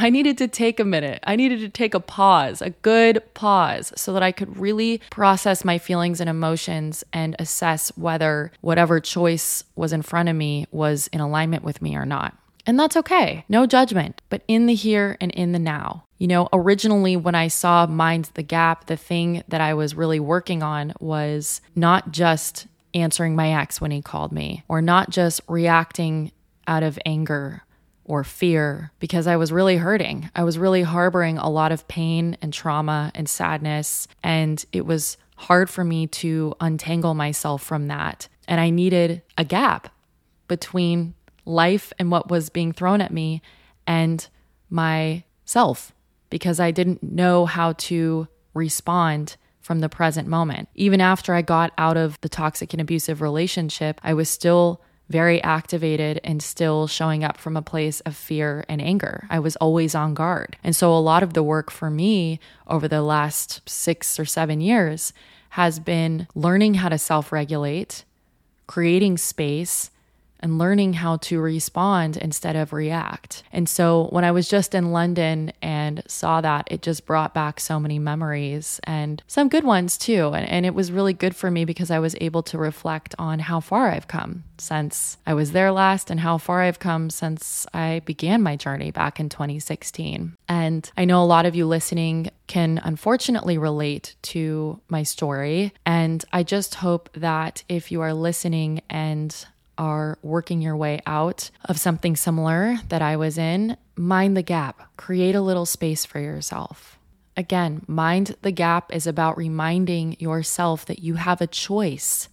I 0.00 0.10
needed 0.10 0.38
to 0.38 0.48
take 0.48 0.78
a 0.78 0.84
minute. 0.84 1.22
I 1.26 1.34
needed 1.34 1.58
to 1.60 1.68
take 1.68 1.92
a 1.92 2.00
pause, 2.00 2.62
a 2.62 2.70
good 2.70 3.20
pause, 3.34 3.92
so 3.96 4.12
that 4.12 4.22
I 4.22 4.30
could 4.30 4.56
really 4.56 5.00
process 5.10 5.64
my 5.64 5.78
feelings 5.78 6.20
and 6.20 6.30
emotions 6.30 7.02
and 7.12 7.34
assess 7.40 7.88
whether 7.96 8.52
whatever 8.60 9.00
choice 9.00 9.64
was 9.74 9.92
in 9.92 10.02
front 10.02 10.28
of 10.28 10.36
me 10.36 10.66
was 10.70 11.08
in 11.08 11.20
alignment 11.20 11.64
with 11.64 11.82
me 11.82 11.96
or 11.96 12.06
not. 12.06 12.36
And 12.64 12.78
that's 12.78 12.96
okay. 12.96 13.44
No 13.48 13.66
judgment, 13.66 14.20
but 14.28 14.42
in 14.46 14.66
the 14.66 14.74
here 14.74 15.16
and 15.20 15.32
in 15.32 15.50
the 15.50 15.58
now. 15.58 16.04
You 16.18 16.28
know, 16.28 16.48
originally 16.52 17.16
when 17.16 17.34
I 17.34 17.48
saw 17.48 17.86
Mind 17.86 18.30
the 18.34 18.42
Gap, 18.42 18.86
the 18.86 18.96
thing 18.96 19.42
that 19.48 19.60
I 19.60 19.74
was 19.74 19.96
really 19.96 20.20
working 20.20 20.62
on 20.62 20.92
was 21.00 21.60
not 21.74 22.12
just 22.12 22.66
answering 22.94 23.34
my 23.34 23.52
ex 23.52 23.80
when 23.80 23.90
he 23.90 24.02
called 24.02 24.32
me 24.32 24.64
or 24.68 24.80
not 24.80 25.10
just 25.10 25.40
reacting 25.48 26.30
out 26.66 26.82
of 26.82 26.98
anger 27.04 27.62
or 28.08 28.24
fear 28.24 28.90
because 28.98 29.26
I 29.26 29.36
was 29.36 29.52
really 29.52 29.76
hurting. 29.76 30.30
I 30.34 30.42
was 30.42 30.58
really 30.58 30.82
harboring 30.82 31.38
a 31.38 31.48
lot 31.48 31.70
of 31.70 31.86
pain 31.86 32.36
and 32.42 32.52
trauma 32.52 33.12
and 33.14 33.28
sadness. 33.28 34.08
And 34.24 34.64
it 34.72 34.86
was 34.86 35.18
hard 35.36 35.70
for 35.70 35.84
me 35.84 36.08
to 36.08 36.54
untangle 36.58 37.14
myself 37.14 37.62
from 37.62 37.86
that. 37.86 38.26
And 38.48 38.60
I 38.60 38.70
needed 38.70 39.22
a 39.36 39.44
gap 39.44 39.94
between 40.48 41.14
life 41.44 41.92
and 41.98 42.10
what 42.10 42.30
was 42.30 42.48
being 42.48 42.72
thrown 42.72 43.00
at 43.00 43.12
me 43.12 43.42
and 43.86 44.26
myself 44.70 45.92
because 46.30 46.58
I 46.58 46.70
didn't 46.70 47.02
know 47.02 47.46
how 47.46 47.74
to 47.74 48.26
respond 48.54 49.36
from 49.60 49.80
the 49.80 49.88
present 49.88 50.26
moment. 50.26 50.68
Even 50.74 51.00
after 51.00 51.34
I 51.34 51.42
got 51.42 51.72
out 51.76 51.98
of 51.98 52.18
the 52.22 52.28
toxic 52.28 52.72
and 52.72 52.80
abusive 52.80 53.20
relationship, 53.20 54.00
I 54.02 54.14
was 54.14 54.30
still 54.30 54.80
very 55.08 55.42
activated 55.42 56.20
and 56.22 56.42
still 56.42 56.86
showing 56.86 57.24
up 57.24 57.38
from 57.38 57.56
a 57.56 57.62
place 57.62 58.00
of 58.00 58.14
fear 58.14 58.64
and 58.68 58.80
anger. 58.80 59.26
I 59.30 59.38
was 59.38 59.56
always 59.56 59.94
on 59.94 60.14
guard. 60.14 60.56
And 60.62 60.76
so 60.76 60.92
a 60.92 60.98
lot 60.98 61.22
of 61.22 61.34
the 61.34 61.42
work 61.42 61.70
for 61.70 61.90
me 61.90 62.40
over 62.66 62.88
the 62.88 63.02
last 63.02 63.68
six 63.68 64.20
or 64.20 64.24
seven 64.24 64.60
years 64.60 65.12
has 65.50 65.78
been 65.80 66.26
learning 66.34 66.74
how 66.74 66.90
to 66.90 66.98
self 66.98 67.32
regulate, 67.32 68.04
creating 68.66 69.16
space 69.18 69.90
and 70.40 70.58
learning 70.58 70.94
how 70.94 71.16
to 71.16 71.40
respond 71.40 72.16
instead 72.16 72.56
of 72.56 72.72
react. 72.72 73.42
And 73.52 73.68
so 73.68 74.08
when 74.10 74.24
I 74.24 74.30
was 74.30 74.48
just 74.48 74.74
in 74.74 74.92
London 74.92 75.52
and 75.62 76.02
saw 76.06 76.40
that, 76.40 76.68
it 76.70 76.82
just 76.82 77.06
brought 77.06 77.34
back 77.34 77.60
so 77.60 77.80
many 77.80 77.98
memories 77.98 78.80
and 78.84 79.22
some 79.26 79.48
good 79.48 79.64
ones 79.64 79.96
too. 79.96 80.32
And, 80.34 80.48
and, 80.48 80.68
it 80.68 80.74
was 80.74 80.92
really 80.92 81.14
good 81.14 81.34
for 81.34 81.50
me 81.50 81.64
because 81.64 81.90
I 81.90 81.98
was 81.98 82.14
able 82.20 82.42
to 82.42 82.58
reflect 82.58 83.14
on 83.18 83.38
how 83.38 83.60
far 83.60 83.90
I've 83.90 84.08
come 84.08 84.44
since 84.58 85.16
I 85.24 85.32
was 85.34 85.52
there 85.52 85.72
last 85.72 86.10
and 86.10 86.20
how 86.20 86.36
far 86.36 86.62
I've 86.62 86.78
come 86.78 87.10
since 87.10 87.66
I 87.72 88.02
began 88.04 88.42
my 88.42 88.56
journey 88.56 88.90
back 88.90 89.18
in 89.18 89.28
2016. 89.28 90.36
And 90.48 90.90
I 90.96 91.04
know 91.04 91.22
a 91.22 91.24
lot 91.24 91.46
of 91.46 91.54
you 91.54 91.66
listening 91.66 92.30
can 92.48 92.80
unfortunately 92.82 93.56
relate 93.56 94.16
to 94.22 94.80
my 94.88 95.02
story. 95.04 95.72
And 95.86 96.24
I 96.32 96.42
just 96.42 96.76
hope 96.76 97.08
that 97.14 97.62
if 97.68 97.92
you 97.92 98.00
are 98.00 98.14
listening 98.14 98.82
and 98.90 99.46
are 99.78 100.18
working 100.22 100.60
your 100.60 100.76
way 100.76 101.00
out 101.06 101.50
of 101.64 101.78
something 101.78 102.16
similar 102.16 102.78
that 102.88 103.00
I 103.00 103.16
was 103.16 103.38
in, 103.38 103.76
mind 103.96 104.36
the 104.36 104.42
gap, 104.42 104.96
create 104.96 105.34
a 105.34 105.40
little 105.40 105.66
space 105.66 106.04
for 106.04 106.18
yourself. 106.18 106.98
Again, 107.36 107.82
mind 107.86 108.36
the 108.42 108.50
gap 108.50 108.92
is 108.92 109.06
about 109.06 109.38
reminding 109.38 110.16
yourself 110.18 110.84
that 110.86 110.98
you 110.98 111.14
have 111.14 111.40
a 111.40 111.46
choice 111.46 112.28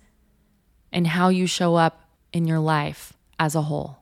in 0.91 1.05
how 1.05 1.29
you 1.29 1.45
show 1.45 1.75
up 1.75 2.10
in 2.34 2.45
your 2.45 2.60
life 2.60 3.13
as 3.39 3.53
a 3.53 3.62
whole, 3.62 3.99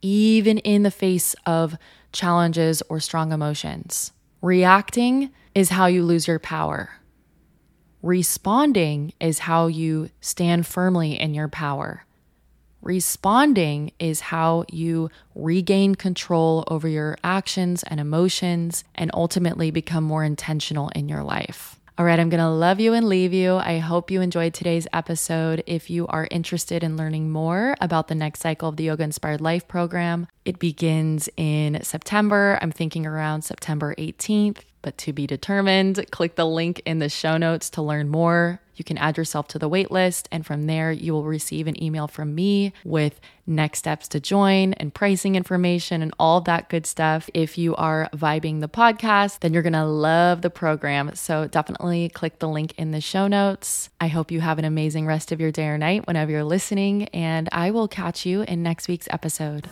even 0.00 0.58
in 0.58 0.84
the 0.84 0.90
face 0.90 1.34
of 1.44 1.76
challenges 2.12 2.82
or 2.88 3.00
strong 3.00 3.32
emotions. 3.32 4.12
Reacting 4.40 5.30
is 5.54 5.70
how 5.70 5.86
you 5.86 6.04
lose 6.04 6.28
your 6.28 6.38
power. 6.38 6.90
Responding 8.02 9.12
is 9.20 9.40
how 9.40 9.66
you 9.66 10.10
stand 10.20 10.66
firmly 10.66 11.18
in 11.18 11.34
your 11.34 11.48
power. 11.48 12.04
Responding 12.82 13.92
is 14.00 14.20
how 14.20 14.64
you 14.68 15.08
regain 15.36 15.94
control 15.94 16.64
over 16.66 16.88
your 16.88 17.16
actions 17.22 17.84
and 17.84 18.00
emotions 18.00 18.82
and 18.94 19.10
ultimately 19.14 19.70
become 19.70 20.02
more 20.04 20.24
intentional 20.24 20.88
in 20.90 21.08
your 21.08 21.22
life. 21.22 21.78
All 21.98 22.06
right, 22.06 22.18
I'm 22.18 22.30
going 22.30 22.40
to 22.40 22.48
love 22.48 22.80
you 22.80 22.94
and 22.94 23.06
leave 23.06 23.34
you. 23.34 23.56
I 23.56 23.78
hope 23.78 24.10
you 24.10 24.22
enjoyed 24.22 24.54
today's 24.54 24.88
episode. 24.94 25.62
If 25.66 25.90
you 25.90 26.06
are 26.06 26.26
interested 26.30 26.82
in 26.82 26.96
learning 26.96 27.30
more 27.30 27.76
about 27.82 28.08
the 28.08 28.14
next 28.14 28.40
cycle 28.40 28.70
of 28.70 28.76
the 28.76 28.84
Yoga 28.84 29.04
Inspired 29.04 29.42
Life 29.42 29.68
program, 29.68 30.26
it 30.46 30.58
begins 30.58 31.28
in 31.36 31.78
September. 31.82 32.58
I'm 32.62 32.72
thinking 32.72 33.06
around 33.06 33.42
September 33.42 33.94
18th, 33.96 34.60
but 34.80 34.96
to 34.98 35.12
be 35.12 35.26
determined. 35.26 36.10
Click 36.10 36.34
the 36.34 36.46
link 36.46 36.80
in 36.86 36.98
the 36.98 37.10
show 37.10 37.36
notes 37.36 37.68
to 37.70 37.82
learn 37.82 38.08
more. 38.08 38.61
You 38.74 38.84
can 38.84 38.98
add 38.98 39.16
yourself 39.16 39.48
to 39.48 39.58
the 39.58 39.68
waitlist, 39.68 40.26
and 40.30 40.44
from 40.44 40.66
there, 40.66 40.90
you 40.92 41.12
will 41.12 41.24
receive 41.24 41.66
an 41.66 41.82
email 41.82 42.08
from 42.08 42.34
me 42.34 42.72
with 42.84 43.20
next 43.46 43.80
steps 43.80 44.08
to 44.08 44.20
join 44.20 44.72
and 44.74 44.94
pricing 44.94 45.34
information 45.34 46.02
and 46.02 46.14
all 46.18 46.40
that 46.42 46.68
good 46.68 46.86
stuff. 46.86 47.28
If 47.34 47.58
you 47.58 47.74
are 47.76 48.08
vibing 48.14 48.60
the 48.60 48.68
podcast, 48.68 49.40
then 49.40 49.52
you're 49.52 49.62
gonna 49.62 49.86
love 49.86 50.42
the 50.42 50.50
program. 50.50 51.14
So 51.14 51.46
definitely 51.46 52.08
click 52.08 52.38
the 52.38 52.48
link 52.48 52.74
in 52.78 52.92
the 52.92 53.00
show 53.00 53.26
notes. 53.26 53.90
I 54.00 54.08
hope 54.08 54.30
you 54.30 54.40
have 54.40 54.58
an 54.58 54.64
amazing 54.64 55.06
rest 55.06 55.32
of 55.32 55.40
your 55.40 55.50
day 55.50 55.66
or 55.66 55.78
night 55.78 56.06
whenever 56.06 56.30
you're 56.30 56.44
listening, 56.44 57.08
and 57.08 57.48
I 57.52 57.70
will 57.70 57.88
catch 57.88 58.24
you 58.24 58.42
in 58.42 58.62
next 58.62 58.88
week's 58.88 59.08
episode. 59.10 59.68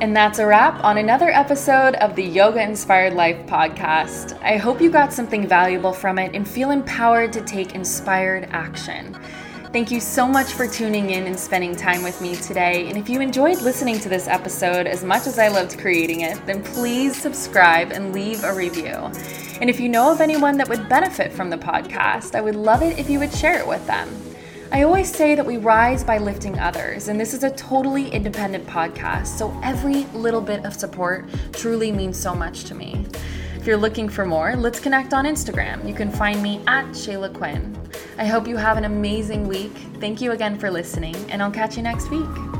And 0.00 0.14
that's 0.14 0.38
a 0.38 0.46
wrap 0.46 0.84
on 0.84 0.98
another 0.98 1.28
episode 1.28 1.96
of 1.96 2.14
the 2.14 2.22
Yoga 2.22 2.62
Inspired 2.62 3.14
Life 3.14 3.36
podcast. 3.46 4.40
I 4.42 4.56
hope 4.56 4.80
you 4.80 4.90
got 4.90 5.12
something 5.12 5.44
valuable 5.44 5.92
from 5.92 6.20
it 6.20 6.36
and 6.36 6.46
feel 6.46 6.70
empowered 6.70 7.32
to 7.32 7.40
take 7.40 7.74
inspired 7.74 8.46
action. 8.52 9.18
Thank 9.72 9.90
you 9.90 10.00
so 10.00 10.28
much 10.28 10.52
for 10.52 10.68
tuning 10.68 11.10
in 11.10 11.26
and 11.26 11.36
spending 11.36 11.74
time 11.74 12.04
with 12.04 12.20
me 12.20 12.36
today. 12.36 12.88
And 12.88 12.96
if 12.96 13.08
you 13.08 13.20
enjoyed 13.20 13.60
listening 13.60 13.98
to 13.98 14.08
this 14.08 14.28
episode 14.28 14.86
as 14.86 15.02
much 15.02 15.26
as 15.26 15.36
I 15.36 15.48
loved 15.48 15.76
creating 15.80 16.20
it, 16.20 16.40
then 16.46 16.62
please 16.62 17.20
subscribe 17.20 17.90
and 17.90 18.12
leave 18.12 18.44
a 18.44 18.54
review. 18.54 19.10
And 19.60 19.68
if 19.68 19.80
you 19.80 19.88
know 19.88 20.12
of 20.12 20.20
anyone 20.20 20.56
that 20.58 20.68
would 20.68 20.88
benefit 20.88 21.32
from 21.32 21.50
the 21.50 21.58
podcast, 21.58 22.36
I 22.36 22.40
would 22.40 22.54
love 22.54 22.82
it 22.82 23.00
if 23.00 23.10
you 23.10 23.18
would 23.18 23.32
share 23.32 23.58
it 23.58 23.66
with 23.66 23.84
them. 23.88 24.08
I 24.70 24.82
always 24.82 25.10
say 25.10 25.34
that 25.34 25.46
we 25.46 25.56
rise 25.56 26.04
by 26.04 26.18
lifting 26.18 26.58
others, 26.58 27.08
and 27.08 27.18
this 27.18 27.32
is 27.32 27.42
a 27.42 27.50
totally 27.52 28.10
independent 28.10 28.66
podcast, 28.66 29.28
so 29.28 29.58
every 29.64 30.04
little 30.12 30.42
bit 30.42 30.62
of 30.66 30.74
support 30.74 31.24
truly 31.52 31.90
means 31.90 32.20
so 32.20 32.34
much 32.34 32.64
to 32.64 32.74
me. 32.74 33.06
If 33.56 33.66
you're 33.66 33.78
looking 33.78 34.10
for 34.10 34.26
more, 34.26 34.56
let's 34.56 34.78
connect 34.78 35.14
on 35.14 35.24
Instagram. 35.24 35.88
You 35.88 35.94
can 35.94 36.10
find 36.10 36.42
me 36.42 36.60
at 36.66 36.84
Shayla 36.88 37.32
Quinn. 37.32 37.76
I 38.18 38.26
hope 38.26 38.46
you 38.46 38.58
have 38.58 38.76
an 38.76 38.84
amazing 38.84 39.48
week. 39.48 39.72
Thank 40.00 40.20
you 40.20 40.32
again 40.32 40.58
for 40.58 40.70
listening, 40.70 41.16
and 41.30 41.42
I'll 41.42 41.50
catch 41.50 41.78
you 41.78 41.82
next 41.82 42.10
week. 42.10 42.57